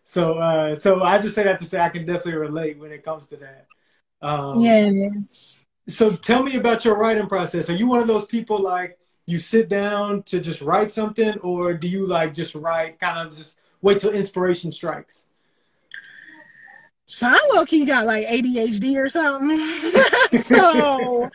So 0.05 0.35
uh 0.35 0.73
so 0.77 1.03
I 1.03 1.17
just 1.17 1.35
say 1.35 1.43
that 1.43 1.59
to 1.59 1.65
say 1.65 1.81
I 1.81 1.89
can 1.89 2.05
definitely 2.05 2.39
relate 2.39 2.79
when 2.79 2.93
it 2.93 3.03
comes 3.03 3.27
to 3.27 3.35
that. 3.37 3.67
Um, 4.21 4.59
yes. 4.59 5.65
So 5.89 6.09
tell 6.09 6.43
me 6.43 6.55
about 6.55 6.85
your 6.85 6.97
writing 6.97 7.27
process. 7.27 7.69
Are 7.69 7.75
you 7.75 7.87
one 7.87 7.99
of 7.99 8.07
those 8.07 8.25
people 8.25 8.59
like 8.61 8.97
you 9.25 9.37
sit 9.37 9.67
down 9.67 10.23
to 10.23 10.39
just 10.39 10.61
write 10.61 10.93
something, 10.93 11.37
or 11.39 11.73
do 11.73 11.89
you 11.89 12.05
like 12.07 12.33
just 12.33 12.55
write, 12.55 12.99
kind 12.99 13.19
of 13.19 13.35
just 13.35 13.59
wait 13.81 13.99
till 13.99 14.11
inspiration 14.11 14.71
strikes? 14.71 15.27
So 17.07 17.27
I 17.27 17.51
low 17.53 17.65
key 17.65 17.85
got 17.85 18.05
like 18.05 18.25
ADHD 18.25 18.97
or 18.97 19.09
something. 19.09 19.57
so 20.39 21.29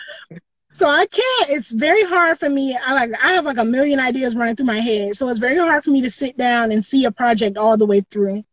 so 0.73 0.89
I 0.89 1.07
can't 1.07 1.51
it's 1.51 1.71
very 1.71 2.05
hard 2.05 2.39
for 2.39 2.49
me. 2.49 2.77
I 2.85 2.95
like 2.95 3.13
I 3.23 3.33
have 3.35 3.45
like 3.45 3.59
a 3.59 3.65
million 3.65 4.01
ideas 4.01 4.35
running 4.35 4.57
through 4.57 4.67
my 4.67 4.81
head. 4.81 5.15
So 5.15 5.29
it's 5.29 5.39
very 5.39 5.59
hard 5.59 5.85
for 5.85 5.91
me 5.91 6.03
to 6.03 6.11
sit 6.11 6.37
down 6.37 6.73
and 6.73 6.85
see 6.85 7.05
a 7.05 7.13
project 7.13 7.57
all 7.57 7.77
the 7.77 7.87
way 7.87 8.01
through. 8.11 8.45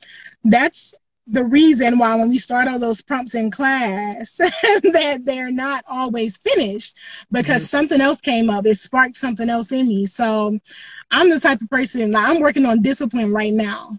That's 0.43 0.93
the 1.27 1.43
reason 1.43 1.99
why 1.99 2.15
when 2.15 2.29
we 2.29 2.37
start 2.37 2.67
all 2.67 2.79
those 2.79 3.01
prompts 3.01 3.35
in 3.35 3.51
class 3.51 4.37
that 4.37 5.21
they're 5.25 5.51
not 5.51 5.83
always 5.87 6.37
finished 6.37 6.97
because 7.31 7.63
mm-hmm. 7.63 7.77
something 7.77 8.01
else 8.01 8.21
came 8.21 8.49
up 8.49 8.65
it 8.65 8.75
sparked 8.75 9.15
something 9.15 9.49
else 9.49 9.71
in 9.73 9.87
me 9.87 10.05
so 10.05 10.57
i'm 11.11 11.29
the 11.29 11.39
type 11.39 11.59
of 11.61 11.69
person 11.69 12.13
like, 12.13 12.29
i'm 12.29 12.41
working 12.41 12.65
on 12.65 12.81
discipline 12.81 13.33
right 13.33 13.53
now 13.53 13.89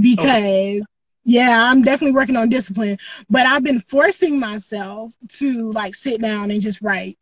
because 0.00 0.24
okay. 0.24 0.82
Yeah, 1.24 1.70
I'm 1.70 1.82
definitely 1.82 2.14
working 2.14 2.36
on 2.36 2.48
discipline, 2.48 2.96
but 3.28 3.46
I've 3.46 3.64
been 3.64 3.80
forcing 3.80 4.40
myself 4.40 5.12
to 5.38 5.70
like 5.72 5.94
sit 5.94 6.22
down 6.22 6.50
and 6.50 6.60
just 6.60 6.80
write. 6.80 7.18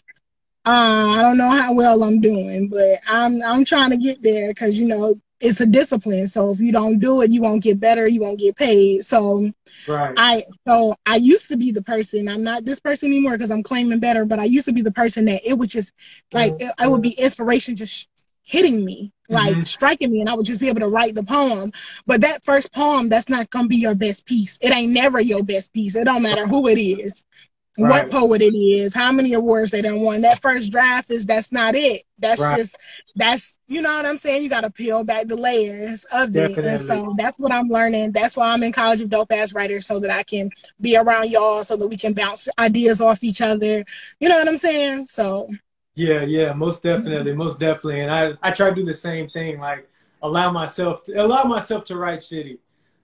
Uh, 0.64 1.14
I 1.16 1.22
don't 1.22 1.38
know 1.38 1.50
how 1.50 1.72
well 1.72 2.02
I'm 2.02 2.20
doing, 2.20 2.68
but 2.68 2.98
I'm 3.08 3.42
I'm 3.42 3.64
trying 3.64 3.90
to 3.90 3.96
get 3.96 4.22
there 4.22 4.48
because 4.48 4.78
you 4.78 4.86
know 4.86 5.20
it's 5.40 5.60
a 5.60 5.66
discipline. 5.66 6.28
So 6.28 6.50
if 6.50 6.60
you 6.60 6.72
don't 6.72 6.98
do 6.98 7.20
it, 7.22 7.30
you 7.30 7.42
won't 7.42 7.62
get 7.62 7.78
better. 7.78 8.08
You 8.08 8.20
won't 8.20 8.38
get 8.38 8.56
paid. 8.56 9.04
So 9.04 9.50
right. 9.86 10.14
I 10.16 10.44
so 10.66 10.94
I 11.04 11.16
used 11.16 11.48
to 11.50 11.56
be 11.56 11.72
the 11.72 11.82
person. 11.82 12.28
I'm 12.28 12.42
not 12.42 12.64
this 12.64 12.80
person 12.80 13.10
anymore 13.10 13.32
because 13.32 13.50
I'm 13.50 13.62
claiming 13.62 14.00
better. 14.00 14.24
But 14.24 14.38
I 14.38 14.44
used 14.44 14.66
to 14.66 14.72
be 14.72 14.82
the 14.82 14.92
person 14.92 15.24
that 15.26 15.42
it 15.44 15.54
was 15.54 15.68
just 15.68 15.92
like 16.32 16.52
mm-hmm. 16.54 16.68
it, 16.68 16.86
it 16.86 16.90
would 16.90 17.02
be 17.02 17.10
inspiration 17.10 17.76
just 17.76 18.08
hitting 18.46 18.84
me, 18.84 19.12
like 19.28 19.52
mm-hmm. 19.52 19.62
striking 19.64 20.10
me, 20.10 20.20
and 20.20 20.30
I 20.30 20.34
would 20.34 20.46
just 20.46 20.60
be 20.60 20.68
able 20.68 20.80
to 20.80 20.88
write 20.88 21.14
the 21.14 21.22
poem. 21.24 21.72
But 22.06 22.22
that 22.22 22.44
first 22.44 22.72
poem, 22.72 23.08
that's 23.08 23.28
not 23.28 23.50
gonna 23.50 23.68
be 23.68 23.76
your 23.76 23.96
best 23.96 24.24
piece. 24.24 24.56
It 24.62 24.72
ain't 24.72 24.92
never 24.92 25.20
your 25.20 25.44
best 25.44 25.72
piece. 25.72 25.96
It 25.96 26.04
don't 26.04 26.22
matter 26.22 26.46
who 26.46 26.68
it 26.68 26.80
is, 26.80 27.24
right. 27.76 28.04
what 28.04 28.10
poet 28.12 28.42
it 28.42 28.56
is, 28.56 28.94
how 28.94 29.10
many 29.10 29.32
awards 29.32 29.72
they 29.72 29.82
done 29.82 30.00
won. 30.00 30.20
That 30.20 30.40
first 30.40 30.70
draft 30.70 31.10
is 31.10 31.26
that's 31.26 31.50
not 31.50 31.74
it. 31.74 32.04
That's 32.20 32.40
right. 32.40 32.56
just 32.56 32.76
that's 33.16 33.58
you 33.66 33.82
know 33.82 33.90
what 33.90 34.06
I'm 34.06 34.16
saying. 34.16 34.44
You 34.44 34.48
got 34.48 34.60
to 34.60 34.70
peel 34.70 35.02
back 35.02 35.26
the 35.26 35.34
layers 35.34 36.04
of 36.04 36.32
Definitely. 36.32 36.62
it, 36.62 36.66
and 36.68 36.80
so 36.80 37.14
that's 37.18 37.40
what 37.40 37.50
I'm 37.50 37.68
learning. 37.68 38.12
That's 38.12 38.36
why 38.36 38.52
I'm 38.52 38.62
in 38.62 38.70
College 38.70 39.02
of 39.02 39.10
Dope 39.10 39.32
Ass 39.32 39.54
Writers, 39.54 39.86
so 39.86 39.98
that 39.98 40.10
I 40.10 40.22
can 40.22 40.50
be 40.80 40.96
around 40.96 41.30
y'all, 41.30 41.64
so 41.64 41.76
that 41.76 41.88
we 41.88 41.96
can 41.96 42.12
bounce 42.12 42.48
ideas 42.60 43.00
off 43.00 43.24
each 43.24 43.40
other. 43.40 43.84
You 44.20 44.28
know 44.28 44.38
what 44.38 44.48
I'm 44.48 44.56
saying? 44.56 45.06
So 45.06 45.48
yeah, 45.96 46.22
yeah, 46.22 46.52
most 46.54 46.82
definitely, 46.84 47.34
most 47.34 47.58
definitely. 47.60 48.00
And 48.02 48.12
I, 48.12 48.34
I 48.42 48.52
try 48.52 48.70
to 48.70 48.74
do 48.76 48.84
the 48.84 48.94
same 48.94 49.28
thing, 49.28 49.58
like 49.60 49.88
allow 50.22 50.50
myself 50.52 51.02
to 51.04 51.14
allow 51.24 51.44
myself 51.44 51.84
to 51.84 51.96
write 51.98 52.20
shitty. 52.20 52.58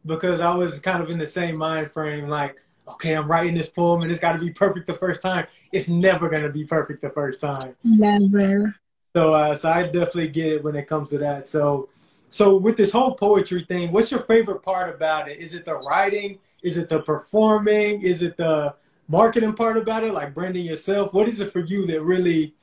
because 0.06 0.40
I 0.40 0.54
was 0.54 0.80
kind 0.80 1.02
of 1.02 1.10
in 1.10 1.18
the 1.18 1.26
same 1.26 1.56
mind 1.56 1.90
frame. 1.90 2.28
Like, 2.28 2.60
okay, 2.88 3.14
I'm 3.14 3.30
writing 3.30 3.54
this 3.54 3.68
poem 3.70 4.02
and 4.02 4.10
it's 4.10 4.20
got 4.20 4.32
to 4.34 4.38
be 4.38 4.50
perfect 4.50 4.86
the 4.86 4.94
first 4.94 5.22
time. 5.22 5.46
It's 5.72 5.88
never 5.88 6.28
gonna 6.28 6.50
be 6.50 6.64
perfect 6.64 7.02
the 7.02 7.10
first 7.10 7.40
time. 7.40 7.76
Never. 7.84 8.76
So, 9.16 9.34
uh, 9.34 9.54
so 9.54 9.70
I 9.70 9.84
definitely 9.84 10.28
get 10.28 10.48
it 10.52 10.64
when 10.64 10.76
it 10.76 10.86
comes 10.86 11.10
to 11.10 11.18
that. 11.18 11.46
So, 11.48 11.90
so 12.30 12.56
with 12.56 12.76
this 12.76 12.92
whole 12.92 13.14
poetry 13.14 13.62
thing, 13.62 13.92
what's 13.92 14.10
your 14.10 14.22
favorite 14.22 14.62
part 14.62 14.94
about 14.94 15.28
it? 15.28 15.38
Is 15.40 15.54
it 15.54 15.64
the 15.64 15.76
writing? 15.76 16.38
Is 16.62 16.78
it 16.78 16.88
the 16.88 17.00
performing? 17.02 18.02
Is 18.02 18.22
it 18.22 18.36
the 18.38 18.74
marketing 19.08 19.54
part 19.54 19.76
about 19.76 20.04
it, 20.04 20.14
like 20.14 20.34
branding 20.34 20.64
yourself? 20.64 21.12
What 21.12 21.28
is 21.28 21.40
it 21.40 21.52
for 21.52 21.60
you 21.60 21.86
that 21.86 22.02
really, 22.02 22.54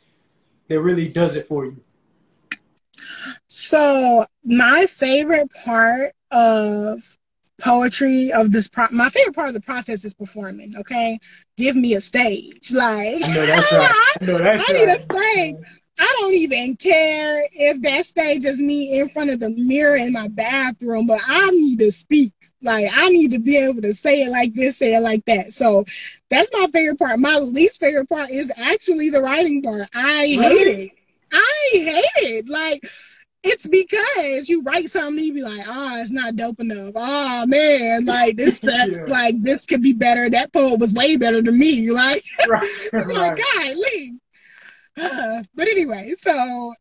that 0.70 0.82
really 0.82 1.08
does 1.08 1.36
it 1.36 1.46
for 1.46 1.66
you? 1.66 1.84
So 3.48 4.26
my 4.44 4.86
favorite 4.88 5.52
part 5.66 6.14
of 6.32 7.18
poetry 7.60 8.32
of 8.32 8.52
this 8.52 8.70
pro- 8.70 8.88
my 8.92 9.10
favorite 9.10 9.36
part 9.36 9.50
of 9.50 9.54
the 9.54 9.60
process 9.60 10.06
is 10.06 10.14
performing 10.14 10.74
okay 10.78 11.20
give 11.58 11.76
me 11.76 11.94
a 11.94 12.00
stage 12.00 12.72
like 12.72 13.20
no, 13.20 13.46
that's 13.46 13.72
right. 13.74 14.16
no, 14.22 14.38
that's 14.38 14.70
I 14.70 14.74
need 14.74 14.86
right. 14.86 14.98
a 14.98 15.02
stage 15.02 15.79
I 16.00 16.16
don't 16.20 16.34
even 16.34 16.76
care 16.78 17.44
if 17.52 17.82
that 17.82 18.06
stage 18.06 18.46
is 18.46 18.60
me 18.60 19.00
in 19.00 19.10
front 19.10 19.32
of 19.32 19.40
the 19.40 19.50
mirror 19.50 19.98
in 19.98 20.14
my 20.14 20.30
bathroom, 20.30 21.08
but 21.08 21.20
I 21.28 21.50
need 21.52 21.80
to 21.80 21.92
speak. 21.92 22.34
Like 22.62 22.90
I 22.94 23.10
need 23.10 23.32
to 23.32 23.40
be 23.40 23.58
able 23.58 23.82
to 23.82 23.94
say 23.94 24.24
it 24.24 24.32
like 24.32 24.54
this, 24.54 24.78
say 24.78 24.96
it 24.96 25.02
like 25.02 25.26
that. 25.26 25.54
So 25.54 25.84
that's 26.30 26.50
my 26.54 26.68
favorite 26.74 27.00
part. 27.00 27.20
My 27.20 27.38
least 27.38 27.82
favorite 27.82 28.10
part 28.10 28.30
is 28.30 28.52
actually 28.58 29.10
the 29.10 29.22
writing 29.22 29.62
part. 29.62 29.88
I 29.94 30.26
hate 30.28 30.68
it. 30.68 30.92
I 31.32 31.70
hate 31.74 32.10
it. 32.16 32.50
Like 32.50 32.82
it's 33.44 33.68
because 33.68 34.50
you 34.50 34.62
write 34.64 34.90
something, 34.90 35.24
you 35.24 35.34
be 35.34 35.44
like, 35.44 35.66
oh, 35.68 36.02
it's 36.02 36.12
not 36.12 36.36
dope 36.36 36.60
enough. 36.60 36.92
Oh 36.96 37.46
man, 37.46 38.06
like 38.06 38.38
this. 38.38 38.62
Yeah. 38.70 38.86
Like 39.08 39.42
this 39.42 39.66
could 39.66 39.82
be 39.82 39.94
better. 39.94 40.30
That 40.30 40.54
poem 40.54 40.80
was 40.80 40.94
way 40.94 41.18
better 41.18 41.42
than 41.42 41.58
me. 41.60 41.90
Like, 42.00 42.24
right, 42.48 42.70
like, 42.94 43.06
right. 43.08 43.40
God, 43.56 43.76
leave. 43.76 44.14
Uh, 44.98 45.44
but 45.56 45.68
anyway, 45.68 46.14
so 46.18 46.74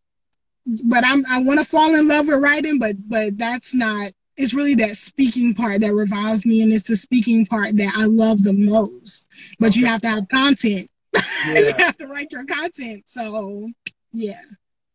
but 0.84 1.04
I'm 1.04 1.24
I 1.30 1.42
want 1.42 1.60
to 1.60 1.64
fall 1.64 1.94
in 1.94 2.08
love 2.08 2.26
with 2.26 2.42
writing, 2.42 2.78
but 2.78 2.96
but 3.08 3.38
that's 3.38 3.74
not. 3.74 4.12
It's 4.36 4.54
really 4.54 4.76
that 4.76 4.96
speaking 4.96 5.52
part 5.54 5.80
that 5.80 5.92
revives 5.92 6.46
me, 6.46 6.62
and 6.62 6.72
it's 6.72 6.86
the 6.86 6.96
speaking 6.96 7.44
part 7.44 7.76
that 7.76 7.92
I 7.96 8.04
love 8.04 8.44
the 8.44 8.52
most. 8.52 9.26
But 9.58 9.74
you 9.74 9.86
have 9.86 10.00
to 10.02 10.08
have 10.08 10.28
content. 10.28 10.88
you 11.46 11.72
have 11.78 11.96
to 11.96 12.06
write 12.06 12.32
your 12.32 12.44
content. 12.44 13.04
So 13.06 13.70
yeah. 14.12 14.40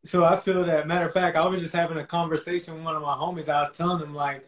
So 0.05 0.25
I 0.25 0.37
feel 0.37 0.65
that. 0.65 0.87
Matter 0.87 1.05
of 1.05 1.13
fact, 1.13 1.35
I 1.35 1.45
was 1.47 1.61
just 1.61 1.73
having 1.73 1.97
a 1.97 2.05
conversation 2.05 2.75
with 2.75 2.83
one 2.83 2.95
of 2.95 3.01
my 3.01 3.15
homies. 3.15 3.49
I 3.49 3.61
was 3.61 3.71
telling 3.71 4.01
him 4.01 4.13
like, 4.13 4.47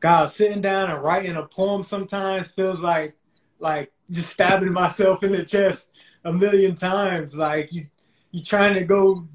God, 0.00 0.30
sitting 0.30 0.60
down 0.60 0.90
and 0.90 1.02
writing 1.02 1.36
a 1.36 1.46
poem 1.46 1.82
sometimes 1.82 2.48
feels 2.48 2.80
like 2.80 3.16
like 3.58 3.92
just 4.10 4.30
stabbing 4.30 4.72
myself 4.72 5.24
in 5.24 5.32
the 5.32 5.44
chest 5.44 5.90
a 6.24 6.32
million 6.32 6.76
times. 6.76 7.36
Like 7.36 7.72
you 7.72 7.86
you 8.36 8.44
trying 8.44 8.74
to 8.74 8.84
go 8.84 9.26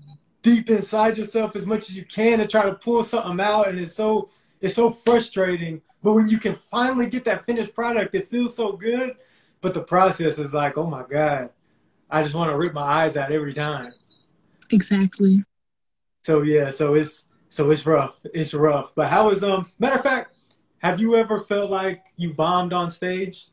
deep 0.44 0.70
inside 0.70 1.18
yourself 1.18 1.56
as 1.56 1.66
much 1.66 1.90
as 1.90 1.98
you 1.98 2.06
can 2.06 2.38
to 2.38 2.48
try 2.48 2.66
to 2.66 2.76
pull 2.76 3.04
something 3.04 3.44
out, 3.44 3.68
and 3.68 3.80
it's 3.80 3.96
so 3.96 4.30
it's 4.62 4.76
so 4.76 4.92
frustrating. 4.92 5.82
But 6.04 6.14
when 6.14 6.30
you 6.30 6.38
can 6.38 6.54
finally 6.56 7.10
get 7.10 7.26
that 7.26 7.46
finished 7.46 7.74
product, 7.74 8.14
it 8.14 8.30
feels 8.30 8.56
so 8.56 8.74
good. 8.74 9.16
But 9.60 9.74
the 9.74 9.82
process 9.82 10.38
is 10.38 10.54
like, 10.54 10.78
oh 10.78 10.86
my 10.86 11.04
God, 11.10 11.50
I 12.12 12.22
just 12.22 12.36
want 12.36 12.52
to 12.52 12.58
rip 12.58 12.74
my 12.74 12.82
eyes 12.84 13.18
out 13.18 13.32
every 13.32 13.54
time. 13.54 13.94
Exactly. 14.72 15.44
So 16.24 16.44
yeah, 16.44 16.70
so 16.70 16.94
it's 16.94 17.26
so 17.50 17.72
it's 17.72 17.86
rough. 17.88 18.24
It's 18.36 18.54
rough. 18.54 18.94
But 18.94 19.08
how 19.10 19.32
is 19.32 19.44
um 19.44 19.68
matter 19.80 19.96
of 19.96 20.04
fact, 20.04 20.36
have 20.78 21.00
you 21.02 21.16
ever 21.16 21.40
felt 21.40 21.72
like 21.72 22.04
you 22.18 22.36
bombed 22.36 22.72
on 22.72 22.92
stage? 22.92 23.48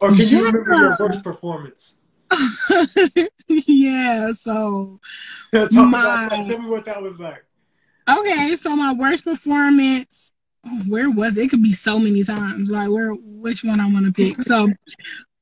Or 0.00 0.08
can 0.10 0.26
you 0.26 0.44
remember 0.44 0.74
your 0.74 0.90
Yeah. 0.90 0.96
worst 0.98 1.22
performance? 1.22 1.98
yeah, 3.48 4.32
so 4.32 5.00
My-. 5.70 6.44
Tell 6.46 6.58
me 6.58 6.68
what 6.68 6.84
that 6.86 7.02
was 7.02 7.18
like. 7.18 7.44
okay, 8.08 8.56
so 8.56 8.74
my 8.76 8.92
worst 8.92 9.24
performance 9.24 10.32
where 10.88 11.10
was 11.10 11.36
it? 11.36 11.44
It 11.44 11.50
could 11.50 11.62
be 11.62 11.72
so 11.72 11.98
many 11.98 12.24
times. 12.24 12.70
Like 12.70 12.90
where 12.90 13.12
which 13.12 13.64
one 13.64 13.80
I 13.80 13.90
want 13.90 14.06
to 14.06 14.12
pick. 14.12 14.40
So 14.42 14.68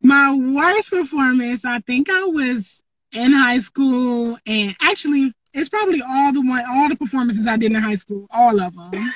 my 0.02 0.34
worst 0.34 0.90
performance, 0.90 1.64
I 1.64 1.78
think 1.80 2.08
I 2.10 2.24
was 2.24 2.82
in 3.12 3.32
high 3.32 3.58
school 3.58 4.36
and 4.46 4.74
actually 4.80 5.32
it's 5.54 5.68
probably 5.68 6.02
all 6.02 6.32
the 6.32 6.40
one 6.40 6.62
all 6.68 6.88
the 6.88 6.96
performances 6.96 7.46
I 7.46 7.56
did 7.56 7.72
in 7.72 7.78
high 7.78 7.94
school, 7.94 8.26
all 8.30 8.60
of 8.60 8.74
them. 8.74 9.12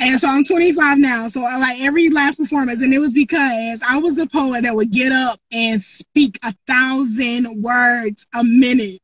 and 0.00 0.18
so 0.18 0.28
I'm 0.28 0.44
25 0.44 0.98
now. 0.98 1.28
So 1.28 1.44
I 1.44 1.56
like 1.58 1.80
every 1.80 2.10
last 2.10 2.38
performance, 2.38 2.82
and 2.82 2.92
it 2.92 2.98
was 2.98 3.12
because 3.12 3.82
I 3.86 3.98
was 3.98 4.16
the 4.16 4.26
poet 4.26 4.62
that 4.62 4.74
would 4.74 4.90
get 4.90 5.12
up 5.12 5.40
and 5.52 5.80
speak 5.80 6.38
a 6.42 6.54
thousand 6.66 7.62
words 7.62 8.26
a 8.34 8.42
minute. 8.44 9.00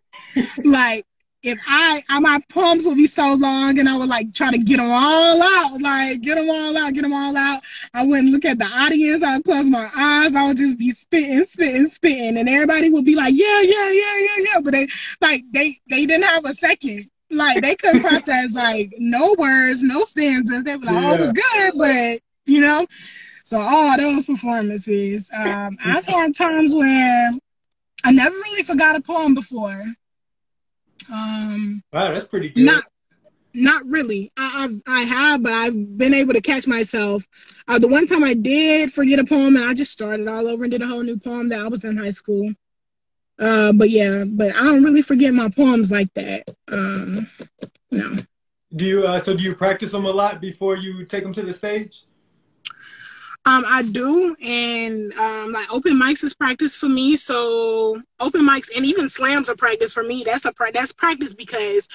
like 0.65 1.07
if 1.43 1.59
I, 1.67 2.03
I, 2.11 2.19
my 2.21 2.39
poems 2.51 2.87
would 2.87 2.97
be 2.97 3.07
so 3.07 3.35
long, 3.35 3.79
and 3.79 3.89
I 3.89 3.97
would 3.97 4.09
like 4.09 4.33
try 4.35 4.51
to 4.51 4.59
get 4.59 4.77
them 4.77 4.91
all 4.91 5.43
out, 5.43 5.81
like 5.81 6.21
get 6.21 6.35
them 6.37 6.51
all 6.51 6.77
out, 6.77 6.93
get 6.93 7.03
them 7.03 7.13
all 7.13 7.37
out. 7.37 7.63
I 7.95 8.05
wouldn't 8.05 8.33
look 8.33 8.45
at 8.45 8.59
the 8.59 8.67
audience. 8.67 9.23
I 9.23 9.37
would 9.37 9.45
close 9.45 9.69
my 9.69 9.89
eyes. 9.97 10.35
I 10.35 10.47
would 10.47 10.57
just 10.57 10.79
be 10.79 10.91
spitting, 10.91 11.45
spitting, 11.45 11.87
spitting, 11.87 12.37
and 12.37 12.49
everybody 12.49 12.91
would 12.91 13.05
be 13.05 13.17
like, 13.17 13.33
yeah, 13.35 13.63
yeah, 13.63 13.91
yeah, 13.91 14.19
yeah, 14.19 14.45
yeah. 14.53 14.61
But 14.63 14.73
they, 14.73 14.87
like, 15.21 15.43
they, 15.53 15.75
they 15.89 16.07
didn't 16.07 16.25
have 16.25 16.45
a 16.45 16.53
second. 16.53 17.05
Like 17.31 17.63
they 17.63 17.77
couldn't 17.77 18.03
process 18.09 18.55
like 18.55 18.93
no 18.99 19.35
words, 19.39 19.83
no 19.83 20.03
stanzas. 20.05 20.65
They 20.65 20.77
were 20.77 20.85
like, 20.85 21.05
"Oh, 21.05 21.15
it 21.15 21.21
was 21.21 21.33
good," 21.33 21.73
but 21.77 22.21
you 22.47 22.61
know. 22.61 22.87
So 23.45 23.59
all 23.59 23.97
those 23.97 24.27
performances. 24.27 25.31
Um, 25.37 25.77
I've 25.85 26.07
had 26.09 26.35
times 26.35 26.75
where 26.75 27.31
I 28.05 28.13
never 28.13 28.35
really 28.35 28.63
forgot 28.63 28.97
a 28.97 29.01
poem 29.01 29.35
before. 29.35 29.81
Um, 31.13 31.83
Wow, 31.93 32.13
that's 32.13 32.25
pretty 32.25 32.51
good. 32.51 32.65
not 32.65 32.85
not 33.53 33.85
really. 33.87 34.31
I, 34.37 34.65
I've 34.65 34.83
I 34.87 35.01
have, 35.03 35.43
but 35.43 35.53
I've 35.53 35.99
been 35.99 36.15
able 36.15 36.35
to 36.35 36.41
catch 36.41 36.67
myself. 36.67 37.27
Uh, 37.67 37.79
the 37.79 37.89
one 37.89 38.07
time 38.07 38.23
I 38.23 38.35
did 38.35 38.93
forget 38.93 39.19
a 39.19 39.25
poem, 39.25 39.57
and 39.57 39.65
I 39.65 39.75
just 39.75 39.91
started 39.91 40.29
all 40.29 40.47
over 40.47 40.63
and 40.65 40.71
did 40.73 40.83
a 40.83 40.87
whole 40.87 41.03
new 41.03 41.19
poem 41.19 41.49
that 41.49 41.61
I 41.61 41.69
was 41.69 41.85
in 41.85 41.97
high 41.97 42.11
school. 42.11 42.53
Uh, 43.39 43.73
but 43.73 43.91
yeah, 43.91 44.25
but 44.27 44.55
I 44.55 44.65
don't 44.65 44.85
really 44.85 45.03
forget 45.03 45.33
my 45.35 45.49
poems 45.49 45.91
like 45.91 46.13
that. 46.15 46.45
Um, 46.71 47.27
no. 47.91 48.15
Do 48.77 48.85
you 48.85 49.07
uh, 49.07 49.19
so 49.19 49.37
do 49.37 49.43
you 49.43 49.55
practice 49.55 49.91
them 49.93 50.05
a 50.05 50.11
lot 50.11 50.41
before 50.41 50.77
you 50.77 51.05
take 51.05 51.25
them 51.25 51.33
to 51.33 51.43
the 51.43 51.53
stage? 51.53 52.05
Um, 53.47 53.65
I 53.67 53.83
do, 53.91 54.37
and 54.45 55.13
um, 55.15 55.53
like 55.53 55.73
open 55.73 55.95
mics 55.99 56.23
is 56.23 56.35
practice 56.35 56.77
for 56.77 56.89
me. 56.89 57.17
So 57.17 58.01
open 58.21 58.47
mics 58.47 58.69
and 58.77 58.85
even 58.85 59.09
slams 59.09 59.49
are 59.49 59.57
practice 59.57 59.95
for 59.95 60.03
me. 60.03 60.23
That's 60.27 60.45
a 60.45 60.53
that's 60.75 60.93
practice 60.93 61.35
because 61.35 61.89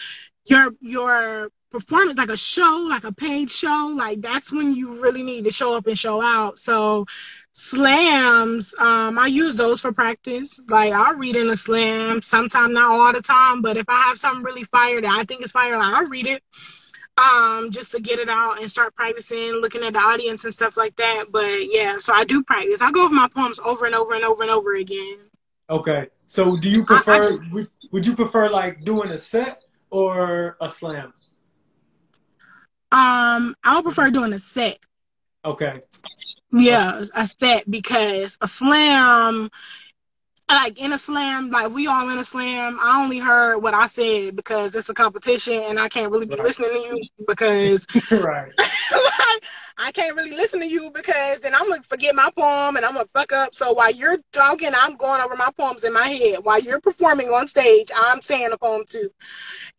your 0.47 0.71
your 0.81 1.49
performance, 1.69 2.17
like 2.17 2.29
a 2.29 2.37
show, 2.37 2.85
like 2.89 3.03
a 3.03 3.13
paid 3.13 3.51
show, 3.51 3.91
like 3.93 4.21
that's 4.21 4.51
when 4.51 4.73
you 4.75 5.01
really 5.01 5.21
need 5.21 5.43
to 5.43 5.51
show 5.51 5.75
up 5.75 5.85
and 5.87 5.99
show 5.99 6.21
out. 6.21 6.57
So 6.57 7.05
slams, 7.53 8.73
um, 8.79 9.19
I 9.19 9.27
use 9.27 9.57
those 9.57 9.81
for 9.81 9.91
practice. 9.91 10.59
Like 10.67 10.93
I'll 10.93 11.15
read 11.15 11.35
in 11.35 11.49
a 11.49 11.55
slam, 11.55 12.21
sometimes 12.23 12.73
not 12.73 12.91
all 12.91 13.13
the 13.13 13.21
time, 13.21 13.61
but 13.61 13.77
if 13.77 13.85
I 13.87 13.97
have 14.07 14.17
something 14.17 14.43
really 14.43 14.63
fire 14.63 15.01
that 15.01 15.11
I 15.19 15.23
think 15.25 15.43
is 15.43 15.51
fire, 15.51 15.77
like, 15.77 15.93
I'll 15.93 16.05
read 16.05 16.27
it 16.27 16.41
um 17.17 17.71
just 17.71 17.91
to 17.91 18.01
get 18.01 18.19
it 18.19 18.27
out 18.29 18.59
and 18.59 18.69
start 18.69 18.93
practicing 18.95 19.51
looking 19.53 19.81
at 19.83 19.93
the 19.93 19.99
audience 19.99 20.43
and 20.43 20.53
stuff 20.53 20.75
like 20.75 20.95
that 20.97 21.25
but 21.31 21.59
yeah 21.71 21.97
so 21.97 22.13
i 22.13 22.25
do 22.25 22.43
practice 22.43 22.81
i 22.81 22.91
go 22.91 23.05
over 23.05 23.13
my 23.15 23.27
poems 23.33 23.59
over 23.65 23.85
and 23.85 23.95
over 23.95 24.13
and 24.15 24.23
over 24.25 24.41
and 24.43 24.51
over 24.51 24.75
again 24.75 25.19
Okay. 25.67 26.09
So 26.27 26.55
do 26.57 26.69
you 26.69 26.81
I- 26.81 26.83
I 26.83 26.85
prefer 27.01 27.21
just- 27.39 27.51
would, 27.51 27.67
would 27.91 28.05
you 28.05 28.15
prefer 28.15 28.49
like 28.49 28.83
doing 28.85 29.09
a 29.11 29.17
set 29.17 29.63
or 29.89 30.57
a 30.61 30.69
slam? 30.69 31.11
um 32.91 33.55
i 33.63 33.75
would 33.75 33.83
prefer 33.83 34.09
doing 34.11 34.33
a 34.33 34.39
set 34.39 34.77
Okay. 35.43 35.81
yeah 36.51 37.03
a 37.15 37.25
set 37.27 37.69
because 37.69 38.37
a 38.41 38.47
slam 38.47 39.49
like 40.49 40.79
in 40.79 40.93
a 40.93 40.97
slam 40.97 41.49
like 41.49 41.71
we 41.73 41.87
all 41.87 42.09
in 42.09 42.17
a 42.19 42.23
slam 42.23 42.77
i 42.81 43.01
only 43.03 43.19
heard 43.19 43.57
what 43.59 43.73
i 43.73 43.85
said 43.85 44.35
because 44.35 44.75
it's 44.75 44.89
a 44.89 44.93
competition 44.93 45.53
and 45.69 45.79
i 45.79 45.87
can't 45.89 46.11
really 46.11 46.27
be 46.27 46.37
Right. 46.37 46.43
listening 46.43 46.69
to 46.71 46.79
you 46.79 47.07
because 47.27 47.87
right. 48.11 48.53
like, 48.59 49.43
I 49.77 49.91
can't 49.91 50.15
really 50.15 50.31
listen 50.31 50.59
to 50.61 50.67
you 50.67 50.91
because 50.93 51.41
then 51.41 51.53
I'm 51.55 51.67
gonna 51.69 51.83
forget 51.83 52.15
my 52.15 52.29
poem 52.37 52.75
and 52.77 52.85
I'm 52.85 52.93
gonna 52.93 53.05
fuck 53.07 53.31
up. 53.33 53.53
So 53.53 53.73
while 53.73 53.91
you're 53.91 54.17
talking, 54.31 54.71
I'm 54.75 54.95
going 54.95 55.21
over 55.21 55.35
my 55.35 55.49
poems 55.57 55.83
in 55.83 55.93
my 55.93 56.07
head. 56.07 56.39
While 56.43 56.61
you're 56.61 56.79
performing 56.79 57.27
on 57.27 57.47
stage, 57.47 57.89
I'm 57.95 58.21
saying 58.21 58.49
a 58.53 58.57
poem 58.57 58.83
too. 58.87 59.09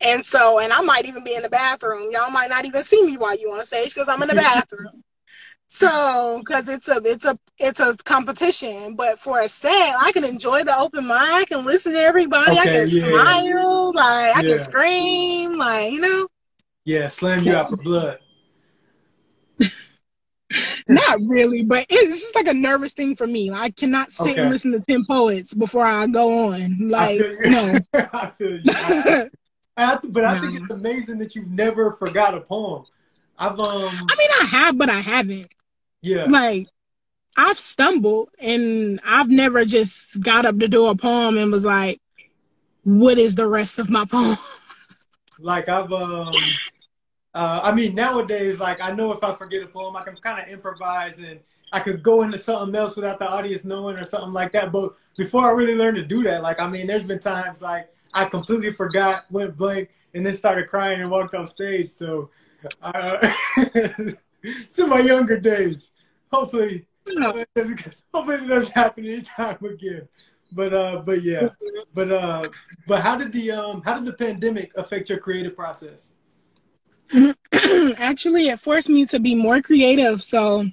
And 0.01 0.25
so, 0.25 0.59
and 0.59 0.71
I 0.73 0.81
might 0.81 1.05
even 1.05 1.23
be 1.23 1.35
in 1.35 1.43
the 1.43 1.49
bathroom. 1.49 2.09
Y'all 2.11 2.31
might 2.31 2.49
not 2.49 2.65
even 2.65 2.83
see 2.83 3.03
me 3.05 3.17
while 3.17 3.37
you 3.37 3.51
on 3.51 3.63
stage 3.63 3.93
because 3.93 4.09
I'm 4.09 4.21
in 4.21 4.29
the 4.29 4.35
bathroom. 4.35 5.03
So, 5.69 6.41
because 6.45 6.69
it's 6.69 6.87
a 6.87 7.01
it's 7.03 7.25
a 7.25 7.37
it's 7.57 7.81
a 7.81 7.95
competition, 7.97 8.95
but 8.95 9.19
for 9.19 9.39
a 9.39 9.49
set, 9.49 9.95
I 9.99 10.11
can 10.13 10.23
enjoy 10.23 10.63
the 10.63 10.77
open 10.77 11.05
mic. 11.05 11.17
I 11.17 11.43
can 11.45 11.65
listen 11.65 11.91
to 11.91 11.99
everybody. 11.99 12.57
I 12.57 12.63
can 12.63 12.87
yeah. 12.87 13.03
smile, 13.03 13.93
like 13.93 14.37
I 14.37 14.43
can 14.43 14.59
scream, 14.59 15.57
like 15.57 15.91
you 15.91 15.99
know. 15.99 16.27
Yeah, 16.85 17.09
slam 17.09 17.43
you 17.43 17.53
out 17.53 17.69
for 17.69 17.75
blood. 17.75 18.19
Not 20.87 21.19
really, 21.23 21.63
but 21.63 21.85
it's 21.89 22.21
just 22.21 22.35
like 22.35 22.47
a 22.47 22.53
nervous 22.53 22.93
thing 22.93 23.17
for 23.17 23.27
me. 23.27 23.51
I 23.51 23.69
cannot 23.71 24.09
sit 24.09 24.31
okay. 24.31 24.43
and 24.43 24.49
listen 24.49 24.71
to 24.71 24.79
ten 24.79 25.03
poets 25.05 25.53
before 25.53 25.83
I 25.85 26.07
go 26.07 26.53
on. 26.53 26.89
Like 26.89 27.19
I 27.19 27.49
no, 27.49 27.77
I 28.13 28.27
feel 28.37 28.51
you. 28.51 28.63
I, 28.69 29.29
I 29.75 29.99
but 30.01 30.23
I 30.23 30.39
think 30.39 30.61
it's 30.61 30.71
amazing 30.71 31.17
that 31.17 31.35
you've 31.35 31.51
never 31.51 31.91
forgot 31.91 32.35
a 32.35 32.39
poem. 32.39 32.85
I've 33.37 33.51
um. 33.51 33.59
I 33.59 34.15
mean, 34.17 34.29
I 34.39 34.47
have, 34.59 34.77
but 34.77 34.89
I 34.89 35.01
haven't. 35.01 35.47
Yeah. 36.01 36.25
Like 36.25 36.67
I've 37.37 37.59
stumbled, 37.59 38.29
and 38.39 38.99
I've 39.05 39.29
never 39.29 39.65
just 39.65 40.21
got 40.21 40.45
up 40.45 40.57
to 40.59 40.67
do 40.67 40.87
a 40.87 40.95
poem 40.95 41.37
and 41.37 41.51
was 41.51 41.65
like, 41.65 41.99
"What 42.83 43.17
is 43.17 43.35
the 43.35 43.47
rest 43.47 43.79
of 43.79 43.89
my 43.89 44.05
poem?" 44.11 44.37
Like 45.39 45.69
I've 45.69 45.91
um 45.91 46.33
uh, 47.37 47.61
I 47.63 47.71
mean, 47.71 47.93
nowadays, 47.93 48.59
like 48.59 48.81
I 48.81 48.91
know 48.91 49.11
if 49.11 49.23
I 49.23 49.31
forget 49.33 49.61
a 49.61 49.67
poem, 49.67 49.95
I 49.95 50.03
can 50.03 50.15
kind 50.15 50.41
of 50.41 50.47
improvise 50.47 51.19
and 51.19 51.39
I 51.71 51.79
could 51.79 52.01
go 52.01 52.23
into 52.23 52.37
something 52.39 52.73
else 52.75 52.95
without 52.95 53.19
the 53.19 53.29
audience 53.29 53.63
knowing 53.63 53.95
or 53.97 54.05
something 54.05 54.33
like 54.33 54.51
that. 54.53 54.71
But 54.71 54.95
before 55.17 55.45
I 55.45 55.51
really 55.51 55.75
learned 55.75 55.97
to 55.97 56.03
do 56.03 56.23
that, 56.23 56.41
like 56.41 56.59
I 56.59 56.67
mean, 56.67 56.87
there's 56.87 57.03
been 57.03 57.19
times 57.19 57.61
like 57.61 57.89
I 58.13 58.25
completely 58.25 58.73
forgot, 58.73 59.25
went 59.29 59.55
blank, 59.55 59.89
and 60.15 60.25
then 60.25 60.33
started 60.33 60.67
crying 60.67 60.99
and 60.99 61.11
walked 61.11 61.35
off 61.35 61.49
stage. 61.49 61.91
So, 61.91 62.31
uh, 62.81 63.31
it's 64.63 64.79
in 64.79 64.89
my 64.89 64.99
younger 64.99 65.39
days. 65.39 65.91
Hopefully, 66.31 66.87
hopefully 67.07 67.45
it 68.35 68.47
doesn't 68.47 68.73
happen 68.73 69.05
anytime 69.05 69.57
again. 69.63 70.07
But 70.51 70.73
uh, 70.73 71.01
but 71.05 71.23
yeah, 71.23 71.49
but 71.93 72.11
uh, 72.11 72.43
but 72.87 73.01
how 73.01 73.17
did 73.17 73.33
the 73.33 73.51
um, 73.51 73.81
how 73.85 73.95
did 73.95 74.05
the 74.05 74.13
pandemic 74.13 74.71
affect 74.75 75.09
your 75.09 75.19
creative 75.19 75.55
process? 75.55 76.11
actually 77.99 78.49
it 78.49 78.59
forced 78.59 78.89
me 78.89 79.05
to 79.05 79.19
be 79.19 79.33
more 79.33 79.61
creative 79.61 80.21
so 80.21 80.65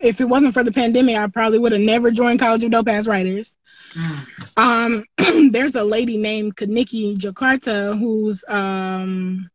if 0.00 0.20
it 0.20 0.28
wasn't 0.28 0.52
for 0.52 0.64
the 0.64 0.72
pandemic 0.72 1.16
i 1.16 1.26
probably 1.28 1.58
would 1.58 1.72
have 1.72 1.80
never 1.80 2.10
joined 2.10 2.40
college 2.40 2.64
of 2.64 2.70
dope 2.70 2.88
ass 2.88 3.06
writers 3.06 3.56
mm. 3.94 4.58
um, 4.58 5.50
there's 5.52 5.74
a 5.76 5.84
lady 5.84 6.16
named 6.16 6.56
KaNikki 6.56 7.16
Jakarta 7.16 7.96
who's 7.96 8.44
um, 8.48 9.48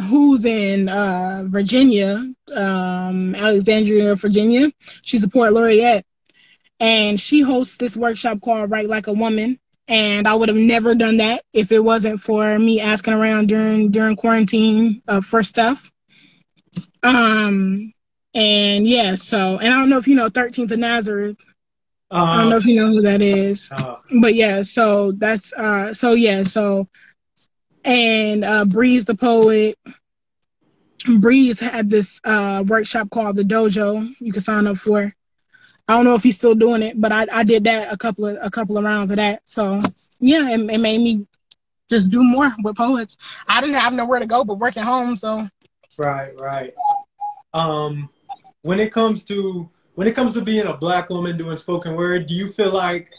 who's 0.00 0.44
in 0.44 0.88
uh, 0.88 1.44
virginia 1.46 2.16
um, 2.54 3.34
alexandria 3.34 4.14
virginia 4.16 4.70
she's 5.02 5.22
a 5.22 5.28
poet 5.28 5.52
laureate 5.52 6.04
and 6.80 7.20
she 7.20 7.40
hosts 7.40 7.76
this 7.76 7.96
workshop 7.96 8.40
called 8.40 8.70
write 8.70 8.88
like 8.88 9.06
a 9.06 9.12
woman 9.12 9.58
and 9.88 10.26
I 10.26 10.34
would 10.34 10.48
have 10.48 10.58
never 10.58 10.94
done 10.94 11.18
that 11.18 11.42
if 11.52 11.72
it 11.72 11.82
wasn't 11.84 12.20
for 12.20 12.58
me 12.58 12.80
asking 12.80 13.14
around 13.14 13.48
during 13.48 13.90
during 13.90 14.16
quarantine 14.16 15.02
uh, 15.08 15.20
for 15.20 15.42
stuff. 15.42 15.90
Um, 17.02 17.92
and 18.34 18.86
yeah, 18.86 19.14
so 19.16 19.58
and 19.58 19.68
I 19.68 19.78
don't 19.78 19.90
know 19.90 19.98
if 19.98 20.08
you 20.08 20.16
know 20.16 20.28
Thirteenth 20.28 20.70
of 20.72 20.78
Nazareth. 20.78 21.36
Uh, 22.10 22.24
I 22.24 22.36
don't 22.38 22.50
know 22.50 22.56
if 22.56 22.64
you 22.64 22.80
know 22.80 22.88
who 22.88 23.02
that 23.02 23.22
is, 23.22 23.70
uh, 23.72 23.96
but 24.20 24.34
yeah, 24.34 24.62
so 24.62 25.12
that's 25.12 25.52
uh, 25.54 25.92
so 25.92 26.12
yeah, 26.12 26.42
so 26.42 26.88
and 27.84 28.44
uh, 28.44 28.64
Breeze 28.64 29.04
the 29.04 29.14
poet. 29.14 29.78
Breeze 31.20 31.58
had 31.58 31.90
this 31.90 32.20
uh, 32.24 32.64
workshop 32.66 33.10
called 33.10 33.36
the 33.36 33.42
Dojo. 33.42 34.06
You 34.20 34.32
can 34.32 34.40
sign 34.40 34.66
up 34.66 34.76
for. 34.76 35.12
I 35.88 35.96
don't 35.96 36.04
know 36.04 36.14
if 36.14 36.22
he's 36.22 36.36
still 36.36 36.54
doing 36.54 36.82
it, 36.82 37.00
but 37.00 37.10
I, 37.10 37.26
I 37.32 37.42
did 37.44 37.64
that 37.64 37.92
a 37.92 37.96
couple 37.96 38.26
of 38.26 38.38
a 38.40 38.50
couple 38.50 38.78
of 38.78 38.84
rounds 38.84 39.10
of 39.10 39.16
that. 39.16 39.42
So 39.44 39.80
yeah, 40.20 40.50
it, 40.50 40.60
it 40.70 40.78
made 40.78 40.98
me 40.98 41.26
just 41.90 42.10
do 42.10 42.22
more 42.22 42.50
with 42.62 42.76
poets. 42.76 43.16
I 43.48 43.60
didn't 43.60 43.76
have 43.76 43.92
nowhere 43.92 44.20
to 44.20 44.26
go 44.26 44.44
but 44.44 44.58
work 44.58 44.76
at 44.76 44.84
home. 44.84 45.16
So 45.16 45.46
right, 45.98 46.38
right. 46.38 46.72
Um, 47.52 48.08
when 48.62 48.78
it 48.80 48.92
comes 48.92 49.24
to 49.24 49.68
when 49.94 50.06
it 50.06 50.14
comes 50.14 50.32
to 50.34 50.40
being 50.40 50.66
a 50.66 50.76
black 50.76 51.10
woman 51.10 51.36
doing 51.36 51.56
spoken 51.56 51.96
word, 51.96 52.26
do 52.26 52.34
you 52.34 52.48
feel 52.48 52.72
like 52.72 53.10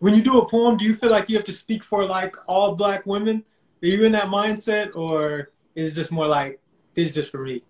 when 0.00 0.14
you 0.14 0.22
do 0.22 0.40
a 0.40 0.48
poem, 0.48 0.76
do 0.76 0.84
you 0.84 0.94
feel 0.94 1.10
like 1.10 1.28
you 1.28 1.36
have 1.36 1.46
to 1.46 1.52
speak 1.52 1.84
for 1.84 2.04
like 2.04 2.34
all 2.48 2.74
black 2.74 3.06
women? 3.06 3.44
Are 3.82 3.86
you 3.86 4.04
in 4.04 4.12
that 4.12 4.26
mindset, 4.26 4.94
or 4.94 5.50
is 5.74 5.90
it 5.90 5.94
just 5.94 6.12
more 6.12 6.28
like 6.28 6.60
this 6.94 7.08
is 7.08 7.14
just 7.14 7.30
for 7.32 7.38
me? 7.38 7.62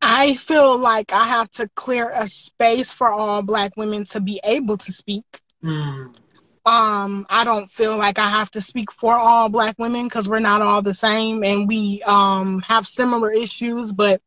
I 0.00 0.34
feel 0.34 0.78
like 0.78 1.12
I 1.12 1.26
have 1.26 1.50
to 1.52 1.68
clear 1.74 2.10
a 2.14 2.26
space 2.26 2.92
for 2.92 3.10
all 3.10 3.42
black 3.42 3.76
women 3.76 4.04
to 4.06 4.20
be 4.20 4.40
able 4.44 4.78
to 4.78 4.92
speak. 4.92 5.24
Mm. 5.62 6.16
Um, 6.64 7.26
I 7.28 7.44
don't 7.44 7.68
feel 7.68 7.96
like 7.98 8.18
I 8.18 8.28
have 8.28 8.50
to 8.52 8.60
speak 8.60 8.92
for 8.92 9.14
all 9.14 9.48
black 9.48 9.74
women 9.78 10.06
because 10.06 10.28
we're 10.28 10.40
not 10.40 10.62
all 10.62 10.82
the 10.82 10.94
same 10.94 11.42
and 11.42 11.66
we 11.66 12.02
um, 12.06 12.60
have 12.62 12.86
similar 12.86 13.30
issues, 13.30 13.92
but 13.92 14.20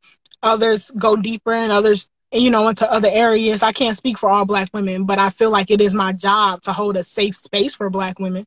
others 0.43 0.91
go 0.97 1.15
deeper 1.15 1.53
and 1.53 1.71
others, 1.71 2.09
you 2.31 2.51
know, 2.51 2.67
into 2.67 2.91
other 2.91 3.09
areas. 3.11 3.63
I 3.63 3.71
can't 3.71 3.97
speak 3.97 4.17
for 4.17 4.29
all 4.29 4.45
black 4.45 4.69
women, 4.73 5.05
but 5.05 5.19
I 5.19 5.29
feel 5.29 5.51
like 5.51 5.71
it 5.71 5.81
is 5.81 5.95
my 5.95 6.13
job 6.13 6.63
to 6.63 6.73
hold 6.73 6.97
a 6.97 7.03
safe 7.03 7.35
space 7.35 7.75
for 7.75 7.89
black 7.89 8.19
women. 8.19 8.45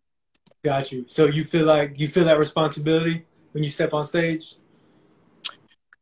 Got 0.65 0.93
you. 0.93 1.05
So 1.09 1.27
you 1.27 1.45
feel 1.45 1.67
like 1.67 1.93
you 2.01 2.09
feel 2.09 2.25
that 2.25 2.39
responsibility 2.39 3.27
when 3.53 3.63
you 3.63 3.69
step 3.69 3.93
on 3.93 4.07
stage? 4.07 4.57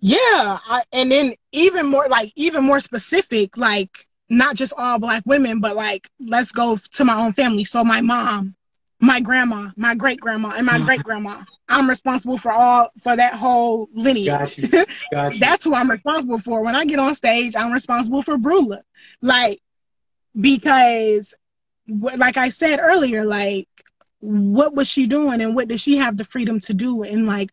Yeah, 0.01 0.17
I, 0.19 0.83
and 0.93 1.11
then 1.11 1.35
even 1.51 1.91
more 1.91 2.07
like 2.09 2.33
even 2.37 2.63
more 2.63 2.79
specific, 2.79 3.57
like 3.57 3.91
not 4.31 4.55
just 4.55 4.73
all 4.79 5.01
black 5.01 5.25
women, 5.27 5.61
but 5.61 5.75
like 5.75 6.09
let's 6.21 6.53
go 6.53 6.77
to 6.77 7.05
my 7.05 7.15
own 7.15 7.33
family. 7.33 7.65
So 7.65 7.83
my 7.83 8.01
mom, 8.01 8.55
my 9.01 9.19
grandma, 9.21 9.71
my 9.77 9.97
great 9.97 10.21
grandma, 10.21 10.53
and 10.57 10.65
my 10.65 10.79
great 10.85 11.03
grandma. 11.03 11.43
I'm 11.69 11.89
responsible 11.89 12.39
for 12.39 12.53
all 12.53 12.89
for 13.03 13.17
that 13.17 13.35
whole 13.35 13.89
lineage. 13.93 14.27
Got 14.27 14.59
you. 14.59 14.69
Got 15.13 15.35
you. 15.35 15.41
That's 15.41 15.65
who 15.65 15.75
I'm 15.75 15.91
responsible 15.91 16.39
for. 16.39 16.63
When 16.63 16.77
I 16.77 16.85
get 16.85 17.01
on 17.01 17.17
stage, 17.17 17.55
I'm 17.57 17.73
responsible 17.73 18.23
for 18.23 18.37
Brula, 18.37 18.83
like 19.23 19.61
because, 20.41 21.35
like 21.89 22.37
I 22.37 22.49
said 22.49 22.79
earlier, 22.81 23.25
like 23.25 23.67
what 24.23 24.75
was 24.75 24.89
she 24.89 25.07
doing 25.07 25.41
and 25.43 25.55
what 25.55 25.69
did 25.69 25.81
she 25.81 25.97
have 25.97 26.17
the 26.17 26.25
freedom 26.25 26.61
to 26.61 26.73
do 26.73 27.03
and 27.03 27.27
like 27.27 27.51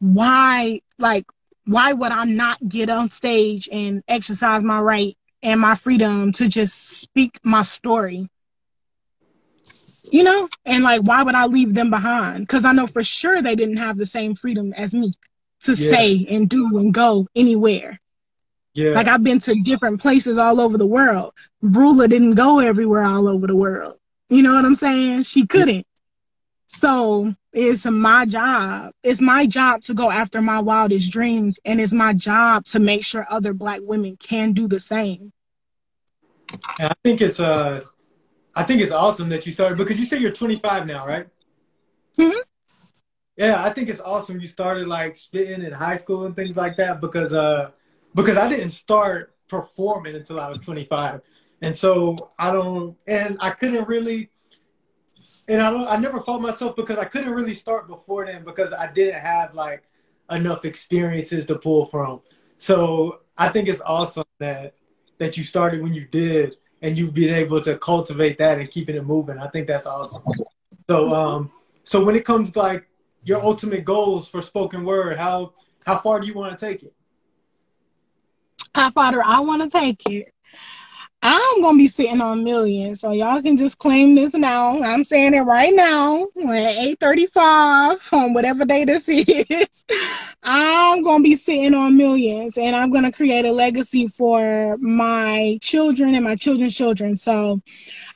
why 0.00 0.80
like 0.98 1.24
why 1.64 1.94
would 1.94 2.12
I 2.12 2.24
not 2.24 2.58
get 2.68 2.90
on 2.90 3.10
stage 3.10 3.68
and 3.72 4.02
exercise 4.06 4.62
my 4.62 4.80
right 4.80 5.16
and 5.42 5.60
my 5.60 5.74
freedom 5.74 6.32
to 6.32 6.46
just 6.46 7.00
speak 7.00 7.40
my 7.42 7.62
story? 7.62 8.28
You 10.12 10.22
know, 10.22 10.48
and 10.66 10.84
like, 10.84 11.00
why 11.02 11.22
would 11.22 11.34
I 11.34 11.46
leave 11.46 11.74
them 11.74 11.88
behind? 11.88 12.46
Because 12.46 12.66
I 12.66 12.72
know 12.72 12.86
for 12.86 13.02
sure 13.02 13.40
they 13.40 13.56
didn't 13.56 13.78
have 13.78 13.96
the 13.96 14.04
same 14.06 14.34
freedom 14.34 14.74
as 14.74 14.94
me 14.94 15.14
to 15.62 15.72
yeah. 15.72 15.88
say 15.88 16.26
and 16.28 16.48
do 16.48 16.78
and 16.78 16.92
go 16.92 17.26
anywhere. 17.34 17.98
Yeah. 18.74 18.90
Like 18.90 19.06
I've 19.06 19.24
been 19.24 19.40
to 19.40 19.54
different 19.62 20.02
places 20.02 20.36
all 20.36 20.60
over 20.60 20.76
the 20.76 20.86
world. 20.86 21.32
Brula 21.62 22.08
didn't 22.08 22.34
go 22.34 22.58
everywhere 22.58 23.04
all 23.04 23.26
over 23.26 23.46
the 23.46 23.56
world. 23.56 23.96
You 24.28 24.42
know 24.42 24.52
what 24.52 24.64
I'm 24.64 24.74
saying? 24.74 25.22
She 25.22 25.46
couldn't. 25.46 25.86
So 26.66 27.34
it's 27.52 27.86
my 27.86 28.26
job. 28.26 28.92
It's 29.02 29.20
my 29.20 29.46
job 29.46 29.82
to 29.82 29.94
go 29.94 30.10
after 30.10 30.42
my 30.42 30.60
wildest 30.60 31.12
dreams, 31.12 31.60
and 31.64 31.80
it's 31.80 31.92
my 31.92 32.12
job 32.12 32.64
to 32.66 32.80
make 32.80 33.04
sure 33.04 33.26
other 33.30 33.54
Black 33.54 33.80
women 33.82 34.16
can 34.16 34.52
do 34.52 34.68
the 34.68 34.80
same. 34.80 35.32
And 36.78 36.88
I 36.88 36.94
think 37.04 37.20
it's 37.20 37.40
uh, 37.40 37.80
I 38.56 38.62
think 38.64 38.82
it's 38.82 38.92
awesome 38.92 39.28
that 39.30 39.46
you 39.46 39.52
started 39.52 39.78
because 39.78 39.98
you 39.98 40.06
said 40.06 40.20
you're 40.20 40.32
25 40.32 40.86
now, 40.86 41.06
right? 41.06 41.28
hmm 42.18 42.40
Yeah, 43.36 43.62
I 43.62 43.70
think 43.70 43.88
it's 43.88 44.00
awesome 44.00 44.40
you 44.40 44.46
started 44.46 44.86
like 44.86 45.16
spitting 45.16 45.64
in 45.64 45.72
high 45.72 45.96
school 45.96 46.26
and 46.26 46.36
things 46.36 46.56
like 46.56 46.76
that 46.76 47.00
because 47.00 47.32
uh, 47.32 47.70
because 48.14 48.36
I 48.36 48.48
didn't 48.48 48.70
start 48.70 49.34
performing 49.48 50.14
until 50.14 50.40
I 50.40 50.48
was 50.48 50.60
25, 50.60 51.20
and 51.60 51.76
so 51.76 52.16
I 52.38 52.52
don't, 52.52 52.96
and 53.06 53.36
I 53.40 53.50
couldn't 53.50 53.88
really 53.88 54.30
and 55.48 55.60
I 55.60 55.94
I 55.94 55.96
never 55.96 56.20
fought 56.20 56.40
myself 56.40 56.76
because 56.76 56.98
I 56.98 57.04
couldn't 57.04 57.30
really 57.30 57.54
start 57.54 57.88
before 57.88 58.26
then 58.26 58.44
because 58.44 58.72
I 58.72 58.90
didn't 58.90 59.20
have 59.20 59.54
like 59.54 59.84
enough 60.30 60.64
experiences 60.64 61.44
to 61.46 61.58
pull 61.58 61.86
from. 61.86 62.20
So 62.58 63.20
I 63.36 63.48
think 63.48 63.68
it's 63.68 63.82
awesome 63.82 64.24
that 64.38 64.74
that 65.18 65.36
you 65.36 65.44
started 65.44 65.82
when 65.82 65.94
you 65.94 66.06
did 66.06 66.56
and 66.82 66.98
you've 66.98 67.14
been 67.14 67.34
able 67.34 67.60
to 67.62 67.78
cultivate 67.78 68.38
that 68.38 68.58
and 68.58 68.70
keeping 68.70 68.96
it 68.96 69.04
moving. 69.04 69.38
I 69.38 69.48
think 69.48 69.66
that's 69.66 69.86
awesome. 69.86 70.22
So 70.88 71.14
um 71.14 71.50
so 71.82 72.02
when 72.02 72.16
it 72.16 72.24
comes 72.24 72.52
to 72.52 72.58
like 72.60 72.88
your 73.24 73.42
ultimate 73.42 73.84
goals 73.84 74.28
for 74.28 74.42
spoken 74.42 74.84
word, 74.84 75.18
how 75.18 75.54
how 75.84 75.98
far 75.98 76.20
do 76.20 76.26
you 76.26 76.34
want 76.34 76.58
to 76.58 76.66
take 76.66 76.82
it? 76.82 76.94
How 78.74 78.90
far 78.90 79.12
do 79.12 79.20
I 79.20 79.40
want 79.40 79.70
to 79.70 79.78
take 79.78 80.08
it? 80.10 80.33
I'm 81.26 81.62
gonna 81.62 81.78
be 81.78 81.88
sitting 81.88 82.20
on 82.20 82.44
millions, 82.44 83.00
so 83.00 83.12
y'all 83.12 83.40
can 83.40 83.56
just 83.56 83.78
claim 83.78 84.14
this 84.14 84.34
now. 84.34 84.82
I'm 84.82 85.04
saying 85.04 85.32
it 85.32 85.40
right 85.40 85.72
now 85.74 86.24
at 86.24 87.00
8:35 87.00 88.12
on 88.12 88.34
whatever 88.34 88.66
day 88.66 88.84
this 88.84 89.08
is. 89.08 89.84
I'm 90.42 91.02
gonna 91.02 91.24
be 91.24 91.34
sitting 91.36 91.72
on 91.72 91.96
millions, 91.96 92.58
and 92.58 92.76
I'm 92.76 92.90
gonna 92.90 93.10
create 93.10 93.46
a 93.46 93.52
legacy 93.52 94.06
for 94.06 94.76
my 94.82 95.58
children 95.62 96.14
and 96.14 96.24
my 96.24 96.36
children's 96.36 96.76
children. 96.76 97.16
So, 97.16 97.62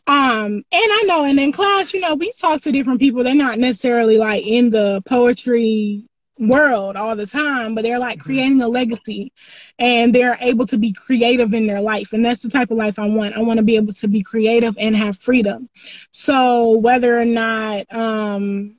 um, 0.06 0.52
and 0.52 0.64
I 0.70 1.04
know, 1.06 1.24
and 1.24 1.40
in 1.40 1.50
class, 1.50 1.94
you 1.94 2.00
know, 2.00 2.14
we 2.14 2.30
talk 2.38 2.60
to 2.62 2.72
different 2.72 3.00
people. 3.00 3.24
They're 3.24 3.34
not 3.34 3.58
necessarily 3.58 4.18
like 4.18 4.46
in 4.46 4.68
the 4.68 5.00
poetry 5.06 6.04
world 6.38 6.96
all 6.96 7.16
the 7.16 7.27
time, 7.27 7.74
but 7.74 7.83
they're 7.83 7.98
like 7.98 8.18
mm-hmm. 8.18 8.27
creating 8.27 8.62
a 8.62 8.68
legacy 8.68 9.33
and 9.79 10.14
they're 10.14 10.37
able 10.40 10.66
to 10.66 10.79
be 10.79 10.92
creative 10.92 11.55
in 11.55 11.66
their 11.66 11.81
life. 11.81 12.12
And 12.12 12.24
that's 12.24 12.42
the 12.42 12.51
type 12.51 12.70
of 12.70 12.77
life 12.77 12.98
I 12.98 13.09
want. 13.09 13.37
I 13.37 13.42
want 13.42 13.59
to 13.59 13.64
be 13.64 13.77
able 13.77 13.92
to 13.94 14.09
be 14.09 14.22
creative 14.22 14.77
and 14.79 14.96
have 14.96 15.18
freedom. 15.18 15.68
So 16.12 16.79
whether 16.79 17.18
or 17.18 17.24
not, 17.24 17.92
um, 17.92 18.77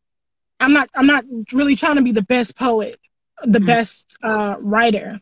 I'm 0.60 0.74
not, 0.74 0.90
I'm 0.96 1.08
not 1.08 1.24
really 1.54 1.76
trying 1.76 1.96
to 1.96 2.04
be 2.04 2.12
the 2.12 2.22
best 2.24 2.58
poet, 2.58 2.98
the 3.44 3.60
mm-hmm. 3.60 3.66
best, 3.66 4.18
uh, 4.24 4.56
writer. 4.60 5.20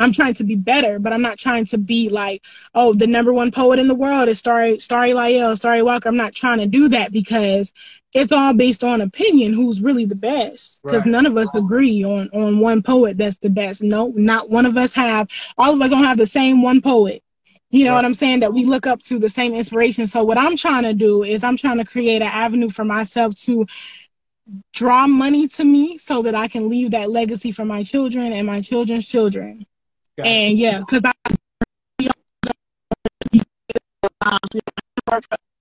I'm 0.00 0.12
trying 0.12 0.34
to 0.34 0.44
be 0.44 0.56
better, 0.56 0.98
but 0.98 1.12
I'm 1.12 1.22
not 1.22 1.38
trying 1.38 1.66
to 1.66 1.78
be 1.78 2.08
like, 2.08 2.42
oh, 2.74 2.94
the 2.94 3.06
number 3.06 3.32
one 3.32 3.50
poet 3.50 3.78
in 3.78 3.86
the 3.86 3.94
world 3.94 4.28
is 4.28 4.38
Starry 4.38 4.78
Starry 4.78 5.10
Lail, 5.10 5.56
Starry 5.56 5.82
Walker. 5.82 6.08
I'm 6.08 6.16
not 6.16 6.34
trying 6.34 6.58
to 6.58 6.66
do 6.66 6.88
that 6.88 7.12
because 7.12 7.72
it's 8.14 8.32
all 8.32 8.54
based 8.54 8.82
on 8.82 9.00
opinion 9.00 9.52
who's 9.52 9.80
really 9.80 10.04
the 10.04 10.16
best 10.16 10.80
because 10.82 11.04
right. 11.04 11.12
none 11.12 11.26
of 11.26 11.36
us 11.36 11.48
agree 11.54 12.02
on 12.02 12.28
on 12.32 12.58
one 12.58 12.82
poet 12.82 13.16
that's 13.16 13.36
the 13.38 13.50
best 13.50 13.82
no 13.82 14.12
not 14.16 14.50
one 14.50 14.66
of 14.66 14.76
us 14.76 14.92
have 14.92 15.28
all 15.58 15.74
of 15.74 15.80
us 15.80 15.90
don't 15.90 16.04
have 16.04 16.18
the 16.18 16.26
same 16.26 16.62
one 16.62 16.80
poet 16.80 17.22
you 17.70 17.84
know 17.84 17.92
right. 17.92 17.98
what 17.98 18.04
i'm 18.04 18.14
saying 18.14 18.40
that 18.40 18.52
we 18.52 18.64
look 18.64 18.86
up 18.86 19.00
to 19.00 19.18
the 19.18 19.30
same 19.30 19.54
inspiration 19.54 20.06
so 20.06 20.24
what 20.24 20.38
i'm 20.38 20.56
trying 20.56 20.82
to 20.82 20.94
do 20.94 21.22
is 21.22 21.44
i'm 21.44 21.56
trying 21.56 21.78
to 21.78 21.84
create 21.84 22.22
an 22.22 22.28
avenue 22.28 22.68
for 22.68 22.84
myself 22.84 23.34
to 23.36 23.64
draw 24.72 25.06
money 25.06 25.46
to 25.46 25.64
me 25.64 25.96
so 25.98 26.22
that 26.22 26.34
i 26.34 26.48
can 26.48 26.68
leave 26.68 26.90
that 26.90 27.10
legacy 27.10 27.52
for 27.52 27.64
my 27.64 27.84
children 27.84 28.32
and 28.32 28.46
my 28.46 28.60
children's 28.60 29.06
children 29.06 29.64
gotcha. 30.22 30.28
and 30.28 30.58
yeah 30.58 30.80
because 30.80 31.02
i 31.04 31.12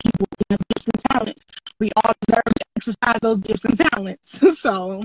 people 0.04 0.28
have 0.50 0.60
gifts 0.74 0.88
and 0.88 1.04
talents. 1.10 1.46
We 1.80 1.92
all 1.96 2.14
deserve 2.28 2.44
to 2.46 2.66
exercise 2.76 3.20
those 3.22 3.42
gifts 3.42 3.66
and 3.66 3.78
talents. 3.78 4.60
so 4.60 5.04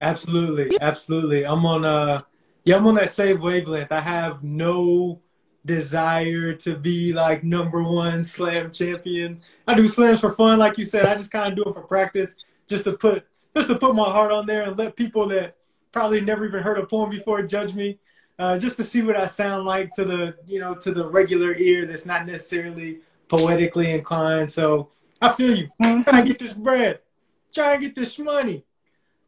Absolutely, 0.00 0.76
absolutely. 0.80 1.46
I'm 1.46 1.64
on 1.64 1.84
uh 1.84 2.22
yeah, 2.64 2.76
I'm 2.76 2.86
on 2.86 2.94
that 2.96 3.10
same 3.10 3.40
wavelength. 3.40 3.92
I 3.92 4.00
have 4.00 4.42
no 4.42 5.20
desire 5.66 6.54
to 6.54 6.74
be 6.76 7.12
like 7.12 7.42
number 7.42 7.82
one 7.82 8.22
slam 8.24 8.70
champion. 8.70 9.40
I 9.66 9.74
do 9.74 9.86
slams 9.88 10.20
for 10.20 10.32
fun, 10.32 10.58
like 10.58 10.78
you 10.78 10.84
said. 10.84 11.06
I 11.06 11.14
just 11.14 11.30
kind 11.30 11.52
of 11.52 11.56
do 11.56 11.70
it 11.70 11.74
for 11.74 11.82
practice, 11.82 12.34
just 12.66 12.84
to 12.84 12.92
put 12.92 13.26
just 13.56 13.68
to 13.68 13.78
put 13.78 13.94
my 13.94 14.04
heart 14.04 14.32
on 14.32 14.46
there 14.46 14.62
and 14.62 14.76
let 14.76 14.96
people 14.96 15.28
that 15.28 15.56
probably 15.94 16.20
never 16.20 16.44
even 16.44 16.60
heard 16.60 16.76
a 16.76 16.84
poem 16.84 17.08
before 17.08 17.40
judge 17.40 17.72
me 17.72 17.96
uh, 18.40 18.58
just 18.58 18.76
to 18.76 18.82
see 18.82 19.00
what 19.00 19.16
I 19.16 19.26
sound 19.26 19.64
like 19.64 19.92
to 19.92 20.04
the 20.04 20.34
you 20.44 20.58
know 20.58 20.74
to 20.74 20.90
the 20.90 21.08
regular 21.08 21.54
ear 21.54 21.86
that's 21.86 22.04
not 22.04 22.26
necessarily 22.26 22.98
poetically 23.28 23.92
inclined. 23.92 24.50
So 24.50 24.90
I 25.22 25.32
feel 25.32 25.56
you. 25.56 25.68
I'm 25.80 26.02
trying 26.04 26.24
to 26.24 26.28
get 26.28 26.40
this 26.40 26.52
bread, 26.52 26.98
Try 27.54 27.74
and 27.74 27.82
get 27.82 27.94
this 27.94 28.18
money. 28.18 28.64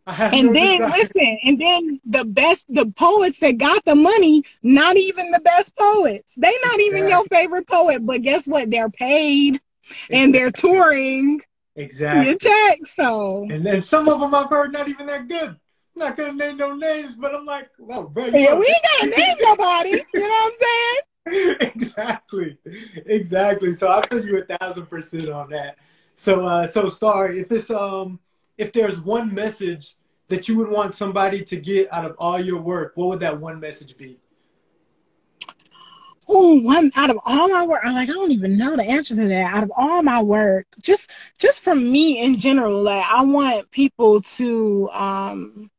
and 0.09 0.55
then 0.55 0.81
listen, 0.81 1.39
and 1.45 1.61
then 1.65 2.01
the 2.05 2.25
best, 2.25 2.67
the 2.69 2.93
poets 2.97 3.39
that 3.41 3.59
got 3.59 3.85
the 3.85 3.95
money, 3.95 4.43
not 4.65 4.97
even 4.97 5.31
the 5.31 5.41
best 5.41 5.77
poets. 5.77 6.35
They 6.35 6.53
not 6.65 6.81
even 6.81 7.09
your 7.09 7.25
favorite 7.27 7.69
poet, 7.69 8.05
but 8.05 8.23
guess 8.23 8.47
what? 8.49 8.73
They're 8.73 8.91
paid 8.91 9.61
exactly. 9.85 10.17
and 10.19 10.35
they're 10.35 10.51
touring. 10.51 11.41
Exactly. 11.77 12.27
Your 12.27 12.39
check. 12.39 12.87
So. 12.87 13.47
And 13.51 13.65
then 13.65 13.83
some 13.83 14.09
of 14.09 14.19
them 14.19 14.35
I've 14.35 14.51
heard 14.51 14.73
not 14.73 14.89
even 14.89 15.07
that 15.07 15.29
good 15.29 15.57
not 15.97 16.17
gonna 16.17 16.35
name 16.35 16.57
no 16.59 16.75
names, 16.75 17.15
but 17.15 17.35
I'm 17.35 17.45
like, 17.45 17.71
well, 17.79 18.05
bro, 18.05 18.27
yeah, 18.27 18.55
we 18.55 18.67
ain't 18.67 19.13
gotta 19.15 19.21
name 19.21 19.37
nobody. 19.41 19.91
You 20.15 20.21
know 20.21 20.29
what 20.29 20.53
I'm 20.53 20.57
saying? 20.57 20.97
exactly, 21.75 22.59
exactly. 23.07 23.73
So 23.73 23.91
I 23.91 24.03
feel 24.03 24.25
you 24.25 24.39
a 24.39 24.57
thousand 24.57 24.87
percent 24.87 25.29
on 25.29 25.51
that. 25.51 25.77
So, 26.15 26.45
uh, 26.47 26.67
so 26.67 26.89
Star, 26.89 27.33
if 27.33 27.51
it's 27.51 27.71
um, 27.71 28.21
if 28.59 28.73
there's 28.73 29.01
one 29.01 29.35
message 29.35 29.95
that 30.29 30.49
you 30.49 30.57
would 30.57 30.69
want 30.69 30.95
somebody 30.95 31.43
to 31.43 31.57
get 31.57 31.93
out 31.93 32.05
of 32.05 32.17
all 32.19 32.41
your 32.41 32.61
work, 32.61 32.93
what 32.95 33.09
would 33.09 33.21
that 33.21 33.39
one 33.39 33.61
message 33.61 33.97
be? 33.97 34.19
Oh, 36.29 36.61
one 36.63 36.91
out 36.97 37.11
of 37.11 37.19
all 37.25 37.49
my 37.49 37.65
work, 37.65 37.83
I'm 37.85 37.95
like 37.95 38.09
I 38.09 38.13
don't 38.13 38.33
even 38.33 38.59
know 38.59 38.77
the 38.77 38.83
answer 38.83 39.15
to 39.15 39.29
that. 39.29 39.55
Out 39.55 39.63
of 39.63 39.73
all 39.77 40.03
my 40.03 40.21
work, 40.21 40.67
just 40.83 41.11
just 41.39 41.63
from 41.63 41.91
me 41.91 42.25
in 42.25 42.37
general, 42.37 42.83
like 42.83 43.05
I 43.09 43.23
want 43.23 43.71
people 43.71 44.21
to 44.23 44.91
um 44.93 45.71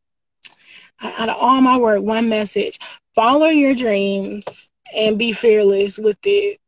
out 1.01 1.29
of 1.29 1.37
all 1.39 1.61
my 1.61 1.77
work, 1.77 2.01
one 2.01 2.29
message 2.29 2.79
follow 3.15 3.47
your 3.47 3.73
dreams 3.75 4.69
and 4.95 5.17
be 5.17 5.33
fearless 5.33 5.97
with 5.99 6.17
it. 6.23 6.59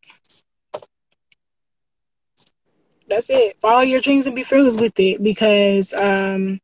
That's 3.07 3.29
it. 3.29 3.57
Follow 3.61 3.81
your 3.81 4.01
dreams 4.01 4.27
and 4.27 4.35
be 4.35 4.43
fearless 4.43 4.79
with 4.79 4.99
it 4.99 5.21
because 5.23 5.93
um, 5.93 6.59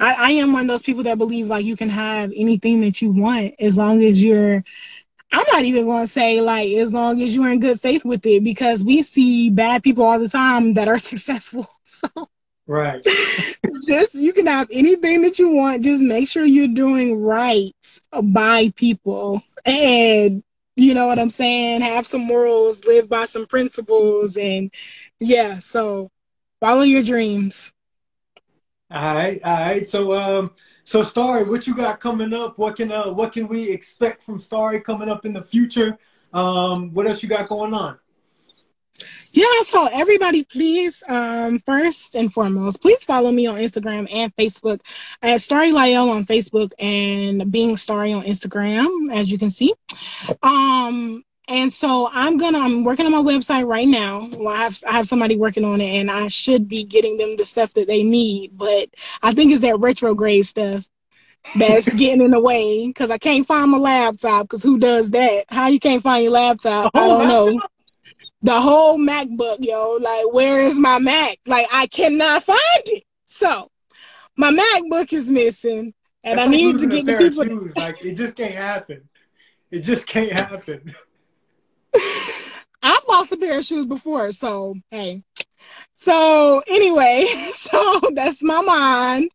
I, 0.00 0.14
I 0.18 0.30
am 0.32 0.52
one 0.52 0.62
of 0.62 0.68
those 0.68 0.82
people 0.82 1.04
that 1.04 1.18
believe 1.18 1.48
like 1.48 1.64
you 1.64 1.76
can 1.76 1.88
have 1.88 2.32
anything 2.34 2.80
that 2.80 3.00
you 3.02 3.10
want 3.12 3.54
as 3.60 3.76
long 3.78 4.02
as 4.02 4.22
you're 4.22 4.62
I'm 5.32 5.44
not 5.52 5.64
even 5.64 5.84
going 5.84 6.04
to 6.04 6.08
say 6.12 6.40
like 6.40 6.68
as 6.72 6.92
long 6.92 7.20
as 7.22 7.34
you're 7.34 7.50
in 7.50 7.60
good 7.60 7.80
faith 7.80 8.04
with 8.04 8.24
it 8.26 8.44
because 8.44 8.84
we 8.84 9.02
see 9.02 9.50
bad 9.50 9.82
people 9.82 10.04
all 10.04 10.18
the 10.18 10.28
time 10.28 10.74
that 10.74 10.88
are 10.88 10.98
successful. 10.98 11.66
So 11.84 12.08
Right. 12.68 13.02
just 13.86 14.14
you 14.14 14.32
can 14.32 14.46
have 14.46 14.68
anything 14.70 15.22
that 15.22 15.38
you 15.38 15.50
want. 15.54 15.82
Just 15.82 16.02
make 16.02 16.28
sure 16.28 16.44
you're 16.44 16.68
doing 16.68 17.20
right 17.20 17.72
by 18.22 18.72
people. 18.76 19.42
And 19.66 20.44
you 20.76 20.94
know 20.94 21.06
what 21.06 21.18
I'm 21.18 21.30
saying? 21.30 21.80
Have 21.80 22.06
some 22.06 22.20
morals, 22.26 22.84
live 22.84 23.08
by 23.08 23.24
some 23.24 23.46
principles 23.46 24.36
and 24.36 24.72
yeah, 25.18 25.58
so 25.58 26.10
follow 26.60 26.82
your 26.82 27.02
dreams. 27.02 27.72
All 28.90 29.14
right, 29.14 29.40
all 29.44 29.52
right. 29.52 29.86
So 29.86 30.14
um 30.14 30.52
so 30.84 31.02
Starry, 31.02 31.44
what 31.44 31.66
you 31.66 31.74
got 31.74 32.00
coming 32.00 32.32
up? 32.34 32.58
What 32.58 32.76
can 32.76 32.92
uh 32.92 33.12
what 33.12 33.32
can 33.32 33.48
we 33.48 33.70
expect 33.70 34.22
from 34.22 34.40
Starry 34.40 34.80
coming 34.80 35.08
up 35.08 35.24
in 35.26 35.32
the 35.32 35.42
future? 35.42 35.98
Um 36.32 36.92
what 36.92 37.06
else 37.06 37.22
you 37.22 37.28
got 37.28 37.48
going 37.48 37.74
on? 37.74 37.98
Yeah, 39.32 39.62
so 39.62 39.88
everybody, 39.92 40.44
please, 40.44 41.02
um, 41.08 41.58
first 41.60 42.14
and 42.14 42.32
foremost, 42.32 42.82
please 42.82 43.04
follow 43.04 43.30
me 43.30 43.46
on 43.46 43.56
Instagram 43.56 44.08
and 44.12 44.34
Facebook 44.36 44.80
at 45.22 45.40
Starry 45.40 45.70
Lail 45.70 46.08
on 46.10 46.24
Facebook 46.24 46.72
and 46.78 47.50
Being 47.52 47.76
Starry 47.76 48.12
on 48.12 48.22
Instagram, 48.22 49.12
as 49.12 49.30
you 49.30 49.38
can 49.38 49.50
see. 49.50 49.72
Um, 50.42 51.22
and 51.48 51.72
so 51.72 52.08
I'm 52.12 52.36
gonna 52.36 52.58
I'm 52.58 52.84
working 52.84 53.06
on 53.06 53.12
my 53.12 53.22
website 53.22 53.66
right 53.66 53.88
now. 53.88 54.28
Well, 54.36 54.48
I 54.48 54.56
have 54.56 54.76
I 54.86 54.92
have 54.92 55.08
somebody 55.08 55.36
working 55.36 55.64
on 55.64 55.80
it, 55.80 55.88
and 55.88 56.10
I 56.10 56.28
should 56.28 56.68
be 56.68 56.84
getting 56.84 57.16
them 57.16 57.36
the 57.36 57.46
stuff 57.46 57.72
that 57.74 57.86
they 57.86 58.02
need. 58.02 58.56
But 58.56 58.88
I 59.22 59.32
think 59.32 59.52
it's 59.52 59.62
that 59.62 59.78
retrograde 59.78 60.46
stuff 60.46 60.86
that's 61.56 61.94
getting 61.94 62.22
in 62.22 62.32
the 62.32 62.40
way 62.40 62.88
because 62.88 63.10
I 63.10 63.18
can't 63.18 63.46
find 63.46 63.70
my 63.70 63.78
laptop. 63.78 64.44
Because 64.44 64.62
who 64.62 64.78
does 64.78 65.10
that? 65.12 65.44
How 65.48 65.68
you 65.68 65.78
can't 65.78 66.02
find 66.02 66.24
your 66.24 66.32
laptop? 66.32 66.90
I 66.94 67.06
don't 67.06 67.28
know 67.28 67.60
the 68.42 68.60
whole 68.60 68.98
MacBook, 68.98 69.58
yo. 69.60 69.98
Like, 70.00 70.32
where 70.32 70.60
is 70.62 70.78
my 70.78 70.98
Mac? 70.98 71.38
Like, 71.46 71.66
I 71.72 71.86
cannot 71.86 72.42
find 72.44 72.58
it. 72.86 73.04
So, 73.26 73.70
my 74.36 74.50
MacBook 74.50 75.12
is 75.12 75.30
missing, 75.30 75.92
and 76.24 76.38
That's 76.38 76.48
I 76.48 76.50
need 76.50 76.78
to 76.80 76.86
get 76.86 77.06
the 77.06 77.16
people. 77.16 77.44
Shoes. 77.44 77.76
Like, 77.76 78.04
it 78.04 78.14
just 78.14 78.36
can't 78.36 78.54
happen. 78.54 79.08
It 79.70 79.80
just 79.80 80.06
can't 80.06 80.32
happen. 80.32 80.94
I've 82.82 83.04
lost 83.08 83.32
a 83.32 83.36
pair 83.36 83.58
of 83.58 83.64
shoes 83.64 83.86
before, 83.86 84.32
so 84.32 84.74
hey. 84.90 85.22
So 85.96 86.62
anyway, 86.70 87.24
so 87.52 88.00
that's 88.14 88.42
my 88.42 88.60
mind. 88.62 89.30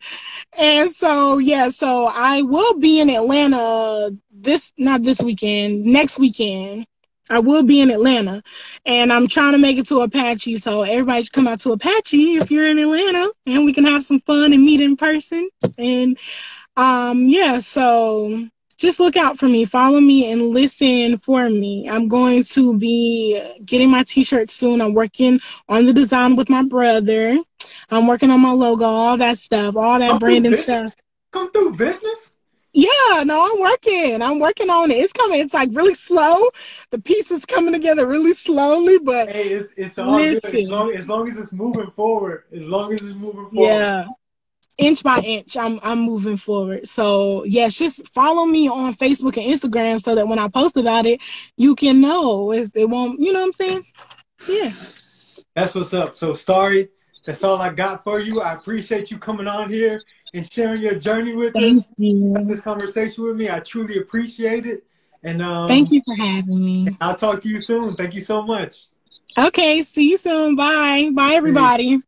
And 0.58 0.92
so 0.92 1.38
yeah, 1.40 1.70
so 1.70 2.06
I 2.06 2.42
will 2.42 2.80
be 2.80 3.02
in 3.02 3.10
Atlanta 3.10 4.12
this 4.32 4.72
not 4.78 5.04
this 5.04 5.22
weekend, 5.22 5.84
next 5.86 6.20
weekend. 6.20 6.86
I 7.30 7.40
will 7.40 7.64
be 7.64 7.82
in 7.82 7.92
Atlanta, 7.92 8.42
and 8.86 9.12
I'm 9.12 9.28
trying 9.28 9.54
to 9.54 9.58
make 9.60 9.78
it 9.78 9.88
to 9.88 10.02
Apache. 10.02 10.58
So 10.58 10.82
everybody 10.84 11.24
should 11.24 11.34
come 11.34 11.48
out 11.48 11.60
to 11.62 11.72
Apache 11.72 12.36
if 12.36 12.52
you're 12.52 12.68
in 12.68 12.78
Atlanta, 12.78 13.32
and 13.46 13.66
we 13.66 13.74
can 13.74 13.86
have 13.86 14.04
some 14.04 14.20
fun 14.22 14.54
and 14.54 14.64
meet 14.64 14.82
in 14.82 14.98
person. 14.98 15.50
And 15.78 16.18
um, 16.76 17.28
yeah, 17.28 17.60
so 17.60 18.48
just 18.78 19.00
look 19.00 19.16
out 19.16 19.38
for 19.38 19.48
me, 19.48 19.66
follow 19.66 20.02
me, 20.02 20.32
and 20.32 20.50
listen 20.50 21.18
for 21.18 21.50
me. 21.50 21.88
I'm 21.90 22.08
going 22.08 22.44
to 22.44 22.78
be 22.78 23.42
getting 23.66 23.90
my 23.90 24.04
T-shirt 24.04 24.50
soon. 24.50 24.82
I'm 24.82 24.94
working 24.94 25.40
on 25.70 25.86
the 25.86 25.94
design 25.94 26.36
with 26.36 26.50
my 26.50 26.64
brother. 26.64 27.38
I'm 27.90 28.08
working 28.08 28.32
on 28.32 28.42
my 28.42 28.52
logo, 28.52 28.86
all 28.86 29.18
that 29.18 29.38
stuff, 29.38 29.76
all 29.78 30.00
that 30.00 30.10
Come 30.10 30.20
branding 30.20 30.56
stuff. 30.56 30.96
Come 31.32 31.52
through 31.52 31.76
business. 31.76 32.33
Yeah, 32.74 33.24
no, 33.24 33.52
I'm 33.52 33.62
working. 33.62 34.22
I'm 34.22 34.40
working 34.40 34.70
on 34.72 34.90
it. 34.90 34.96
It's 34.96 35.14
coming. 35.14 35.40
It's 35.40 35.54
like 35.54 35.70
really 35.74 35.94
slow. 35.94 36.50
The 36.90 37.00
pieces 37.00 37.46
coming 37.46 37.72
together 37.72 38.08
really 38.08 38.34
slowly, 38.34 38.98
but 38.98 39.30
hey, 39.30 39.50
it's 39.50 39.74
it's 39.78 40.00
all 40.00 40.18
good 40.18 40.44
as 40.44 40.54
long, 40.54 40.92
as 40.96 41.08
long 41.08 41.30
as 41.30 41.38
it's 41.38 41.54
moving 41.54 41.92
forward. 41.92 42.46
As 42.52 42.66
long 42.66 42.92
as 42.92 43.02
it's 43.02 43.14
moving 43.14 43.48
forward. 43.52 43.76
Yeah, 43.76 44.06
inch 44.80 45.04
by 45.04 45.22
inch, 45.24 45.56
I'm 45.56 45.80
I'm 45.84 46.00
moving 46.00 46.36
forward. 46.36 46.88
So 46.88 47.44
yes, 47.46 47.76
just 47.78 48.08
follow 48.08 48.46
me 48.46 48.68
on 48.68 48.96
Facebook 48.96 49.38
and 49.38 49.46
Instagram 49.54 50.02
so 50.02 50.16
that 50.16 50.28
when 50.28 50.40
I 50.40 50.48
post 50.48 50.76
about 50.76 51.06
it, 51.06 51.22
you 51.58 51.76
can 51.76 52.02
know. 52.02 52.52
It, 52.52 52.72
it 52.74 52.90
won't. 52.90 53.20
You 53.20 53.34
know 53.34 53.42
what 53.42 53.46
I'm 53.46 53.54
saying? 53.54 53.84
Yeah. 54.50 54.72
That's 55.56 55.76
what's 55.76 55.94
up. 55.94 56.16
So 56.16 56.34
Starry, 56.34 56.90
That's 57.24 57.44
all 57.44 57.62
I 57.62 57.72
got 57.72 58.04
for 58.04 58.20
you. 58.20 58.42
I 58.42 58.54
appreciate 58.54 59.12
you 59.12 59.20
coming 59.20 59.48
on 59.48 59.70
here 59.70 60.02
and 60.34 60.52
sharing 60.52 60.82
your 60.82 60.96
journey 60.96 61.36
with 61.36 61.54
Thank 61.54 61.78
us. 61.78 61.90
you. 61.98 62.44
This 62.46 62.62
conversation 62.62 63.24
with 63.24 63.38
me, 63.38 63.50
I 63.50 63.60
truly 63.60 63.98
appreciate 63.98 64.66
it. 64.66 64.84
And 65.24 65.42
um, 65.42 65.68
Thank 65.68 65.92
you 65.92 66.02
for 66.04 66.16
having 66.16 66.60
me. 66.60 66.98
I'll 67.00 67.16
talk 67.16 67.42
to 67.42 67.50
you 67.50 67.60
soon. 67.60 67.96
Thank 67.96 68.14
you 68.14 68.22
so 68.22 68.42
much. 68.42 68.88
Okay, 69.38 69.84
see 69.84 70.12
you 70.12 70.18
soon. 70.18 70.56
Bye. 70.56 71.10
Bye, 71.14 71.34
everybody. 71.34 72.00